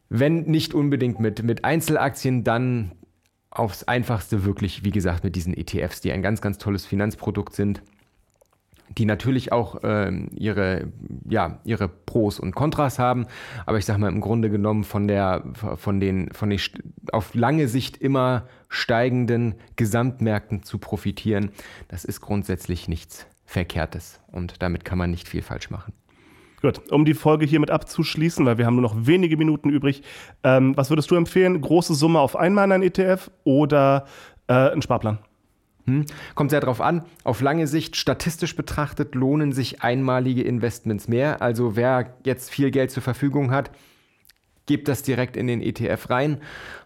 Wenn 0.08 0.44
nicht 0.44 0.74
unbedingt 0.74 1.20
mit, 1.20 1.44
mit 1.44 1.66
Einzelaktien, 1.66 2.46
dann 2.46 2.92
aufs 3.50 3.84
einfachste 3.84 4.46
wirklich, 4.46 4.86
wie 4.86 4.92
gesagt, 4.92 5.26
mit 5.26 5.36
diesen 5.36 5.54
ETFs, 5.54 6.00
die 6.00 6.14
ein 6.14 6.22
ganz, 6.22 6.40
ganz 6.40 6.58
tolles 6.58 6.86
Finanzprodukt 6.86 7.54
sind 7.54 7.82
die 8.98 9.06
natürlich 9.06 9.52
auch 9.52 9.78
ähm, 9.84 10.30
ihre, 10.34 10.92
ja, 11.30 11.60
ihre 11.64 11.88
Pros 11.88 12.40
und 12.40 12.56
Kontras 12.56 13.00
haben, 13.00 13.26
aber 13.66 13.78
ich 13.78 13.86
sage 13.86 14.00
mal 14.00 14.10
im 14.10 14.22
Grunde 14.22 14.50
genommen 14.50 14.84
von 14.84 15.08
der, 15.08 15.44
von 15.54 16.00
den, 16.00 16.32
von 16.32 16.50
den 16.50 16.60
auf 17.12 17.34
lange 17.34 17.68
Sicht 17.68 17.98
immer 17.98 18.48
steigenden 18.70 19.56
Gesamtmärkten 19.76 20.64
zu 20.64 20.78
profitieren, 20.78 21.52
das 21.88 22.06
ist 22.06 22.22
grundsätzlich 22.22 22.88
nichts 22.88 23.28
Verkehrtes 23.46 24.22
und 24.28 24.62
damit 24.62 24.86
kann 24.86 24.98
man 24.98 25.12
nicht 25.12 25.28
viel 25.28 25.42
falsch 25.42 25.70
machen. 25.70 25.94
Gut, 26.62 26.92
um 26.92 27.06
die 27.06 27.16
Folge 27.16 27.46
hiermit 27.46 27.72
abzuschließen, 27.72 28.46
weil 28.46 28.60
wir 28.60 28.68
haben 28.68 28.76
nur 28.76 28.84
noch 28.84 29.08
wenige 29.08 29.36
Minuten 29.36 29.70
übrig, 29.70 30.04
ähm, 30.44 30.78
was 30.78 30.92
würdest 30.92 31.10
du 31.10 31.16
empfehlen? 31.16 31.60
Große 31.60 31.96
Summe 31.96 32.20
auf 32.20 32.36
einmal 32.36 32.66
in 32.66 32.72
ein 32.72 32.84
ETF 32.84 33.32
oder 33.44 34.06
äh, 34.48 34.54
ein 34.54 34.82
Sparplan? 34.84 35.18
Hm? 35.86 36.06
Kommt 36.36 36.52
sehr 36.52 36.60
darauf 36.60 36.82
an. 36.82 37.04
Auf 37.24 37.42
lange 37.42 37.68
Sicht, 37.68 37.96
statistisch 37.96 38.56
betrachtet, 38.56 39.16
lohnen 39.16 39.52
sich 39.52 39.82
einmalige 39.82 40.44
Investments 40.44 41.08
mehr. 41.08 41.42
Also 41.42 41.76
wer 41.76 42.14
jetzt 42.24 42.52
viel 42.52 42.72
Geld 42.72 42.92
zur 42.92 43.04
Verfügung 43.04 43.52
hat, 43.52 43.72
gebt 44.68 44.88
das 44.88 45.04
direkt 45.04 45.36
in 45.36 45.48
den 45.48 45.62
ETF 45.62 46.10
rein. 46.10 46.38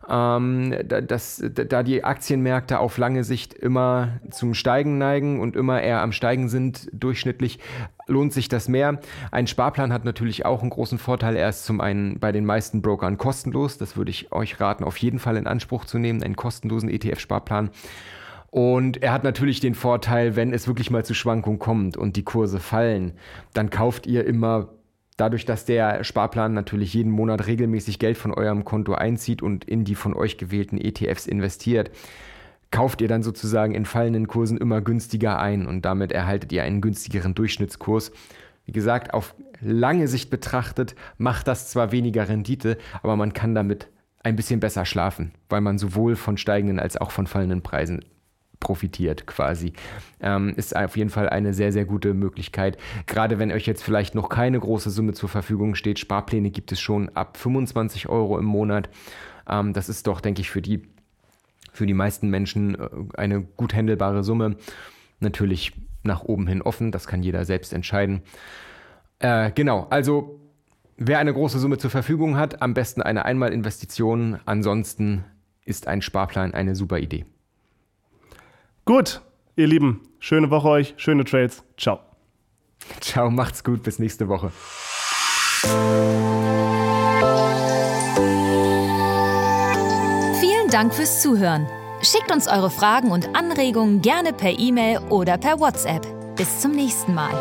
Ähm, 0.10 0.74
das, 0.88 1.44
da 1.54 1.84
die 1.84 2.04
Aktienmärkte 2.04 2.80
auf 2.80 2.98
lange 2.98 3.24
Sicht 3.24 3.54
immer 3.54 4.20
zum 4.32 4.54
Steigen 4.54 4.98
neigen 4.98 5.40
und 5.40 5.56
immer 5.56 5.82
eher 5.82 6.02
am 6.02 6.12
Steigen 6.12 6.50
sind, 6.50 6.90
durchschnittlich, 6.94 7.60
lohnt 8.08 8.34
sich 8.34 8.50
das 8.50 8.70
mehr. 8.70 9.00
Ein 9.32 9.48
Sparplan 9.48 9.92
hat 9.92 10.06
natürlich 10.06 10.46
auch 10.46 10.62
einen 10.62 10.70
großen 10.70 10.98
Vorteil. 10.98 11.36
Er 11.36 11.50
ist 11.50 11.66
zum 11.66 11.82
einen 11.82 12.20
bei 12.20 12.32
den 12.32 12.46
meisten 12.46 12.82
Brokern 12.82 13.18
kostenlos. 13.18 13.78
Das 13.78 13.98
würde 13.98 14.12
ich 14.12 14.32
euch 14.32 14.60
raten, 14.60 14.84
auf 14.84 14.98
jeden 14.98 15.20
Fall 15.20 15.38
in 15.38 15.48
Anspruch 15.48 15.86
zu 15.86 16.00
nehmen, 16.00 16.24
einen 16.24 16.36
kostenlosen 16.36 16.90
ETF-Sparplan. 16.90 17.70
Und 18.56 19.04
er 19.04 19.12
hat 19.12 19.26
natürlich 19.26 19.60
den 19.60 19.76
Vorteil, 19.76 20.38
wenn 20.38 20.54
es 20.54 20.66
wirklich 20.66 20.90
mal 20.90 21.04
zu 21.04 21.14
Schwankungen 21.14 21.60
kommt 21.60 21.98
und 21.98 22.16
die 22.16 22.24
Kurse 22.24 22.62
fallen, 22.62 23.12
dann 23.54 23.70
kauft 23.70 24.08
ihr 24.08 24.26
immer 24.26 24.70
dadurch, 25.18 25.44
dass 25.44 25.66
der 25.66 26.06
Sparplan 26.06 26.54
natürlich 26.54 26.94
jeden 26.94 27.12
Monat 27.12 27.48
regelmäßig 27.48 28.00
Geld 28.00 28.18
von 28.18 28.34
eurem 28.34 28.64
Konto 28.64 28.94
einzieht 28.94 29.42
und 29.42 29.66
in 29.66 29.84
die 29.84 29.96
von 29.96 30.14
euch 30.14 30.38
gewählten 30.38 30.78
ETFs 30.78 31.28
investiert, 31.28 31.92
kauft 32.72 33.02
ihr 33.02 33.10
dann 33.10 33.24
sozusagen 33.24 33.76
in 33.76 33.84
fallenden 33.84 34.30
Kursen 34.30 34.58
immer 34.58 34.80
günstiger 34.80 35.38
ein 35.38 35.68
und 35.68 35.82
damit 35.82 36.14
erhaltet 36.14 36.54
ihr 36.54 36.64
einen 36.64 36.80
günstigeren 36.80 37.36
Durchschnittskurs. 37.36 38.14
Wie 38.64 38.72
gesagt, 38.72 39.14
auf 39.14 39.36
lange 39.60 40.08
Sicht 40.08 40.30
betrachtet 40.30 40.96
macht 41.18 41.50
das 41.50 41.70
zwar 41.70 41.92
weniger 41.92 42.30
Rendite, 42.30 42.78
aber 43.04 43.18
man 43.18 43.34
kann 43.34 43.54
damit 43.54 43.90
ein 44.24 44.38
bisschen 44.38 44.62
besser 44.62 44.86
schlafen, 44.86 45.34
weil 45.50 45.60
man 45.60 45.78
sowohl 45.78 46.16
von 46.16 46.38
steigenden 46.38 46.80
als 46.80 46.96
auch 46.96 47.12
von 47.12 47.28
fallenden 47.28 47.62
Preisen 47.62 48.06
profitiert 48.60 49.28
quasi. 49.28 49.74
Ähm, 50.20 50.54
ist 50.56 50.76
auf 50.76 50.98
jeden 50.98 51.10
Fall 51.10 51.30
eine 51.30 51.54
sehr, 51.54 51.72
sehr 51.72 51.86
gute 51.86 52.14
Möglichkeit. 52.14 52.78
Gerade 53.06 53.40
wenn 53.40 53.52
euch 53.52 53.66
jetzt 53.66 53.84
vielleicht 53.84 54.16
noch 54.16 54.30
keine 54.30 54.60
große 54.60 54.90
Summe 54.90 55.14
zur 55.14 55.30
Verfügung 55.30 55.76
steht, 55.76 56.00
Sparpläne 56.00 56.52
gibt 56.52 56.72
es 56.72 56.80
schon 56.80 57.10
ab 57.10 57.38
25 57.38 58.10
Euro 58.10 58.38
im 58.38 58.46
Monat. 58.46 58.90
Ähm, 59.48 59.74
das 59.74 59.90
ist 59.90 60.08
doch, 60.08 60.22
denke 60.22 60.42
ich, 60.42 60.50
für 60.50 60.62
die, 60.62 60.84
für 61.72 61.86
die 61.86 61.94
meisten 61.94 62.30
Menschen 62.30 62.76
äh, 62.76 62.90
eine 63.16 63.42
gut 63.42 63.74
handelbare 63.74 64.24
Summe. 64.24 64.58
Natürlich 65.20 65.74
nach 66.04 66.24
oben 66.24 66.48
hin 66.48 66.62
offen, 66.62 66.92
das 66.92 67.08
kann 67.08 67.24
jeder 67.24 67.46
selbst 67.46 67.74
entscheiden. 67.74 68.22
Äh, 69.20 69.52
genau, 69.52 69.88
also 69.90 70.40
wer 70.98 71.20
eine 71.20 71.34
große 71.34 71.60
Summe 71.60 71.78
zur 71.78 71.90
Verfügung 71.90 72.38
hat, 72.38 72.62
am 72.62 72.74
besten 72.74 73.02
eine 73.02 73.26
Einmalinvestition. 73.26 74.40
Ansonsten 74.46 75.24
ist 75.66 75.88
ein 75.88 76.02
Sparplan 76.02 76.54
eine 76.54 76.76
super 76.76 77.00
Idee. 77.00 77.26
Gut, 78.86 79.22
ihr 79.56 79.66
Lieben, 79.66 80.02
schöne 80.20 80.52
Woche 80.52 80.70
euch, 80.70 80.94
schöne 80.98 81.26
Trades. 81.26 81.64
Ciao. 81.76 82.00
Ciao, 83.02 83.32
macht's 83.32 83.64
gut, 83.64 83.82
bis 83.82 83.98
nächste 83.98 84.28
Woche. 84.28 84.52
Vielen 90.40 90.70
Dank 90.70 90.94
fürs 90.94 91.24
Zuhören. 91.24 91.66
Schickt 92.04 92.32
uns 92.32 92.48
eure 92.48 92.70
Fragen 92.70 93.10
und 93.10 93.36
Anregungen 93.36 94.04
gerne 94.04 94.34
per 94.34 94.52
E-Mail 94.52 95.00
oder 95.10 95.40
per 95.40 95.60
WhatsApp. 95.60 96.06
Bis 96.36 96.60
zum 96.60 96.74
nächsten 96.74 97.16
Mal. 97.16 97.34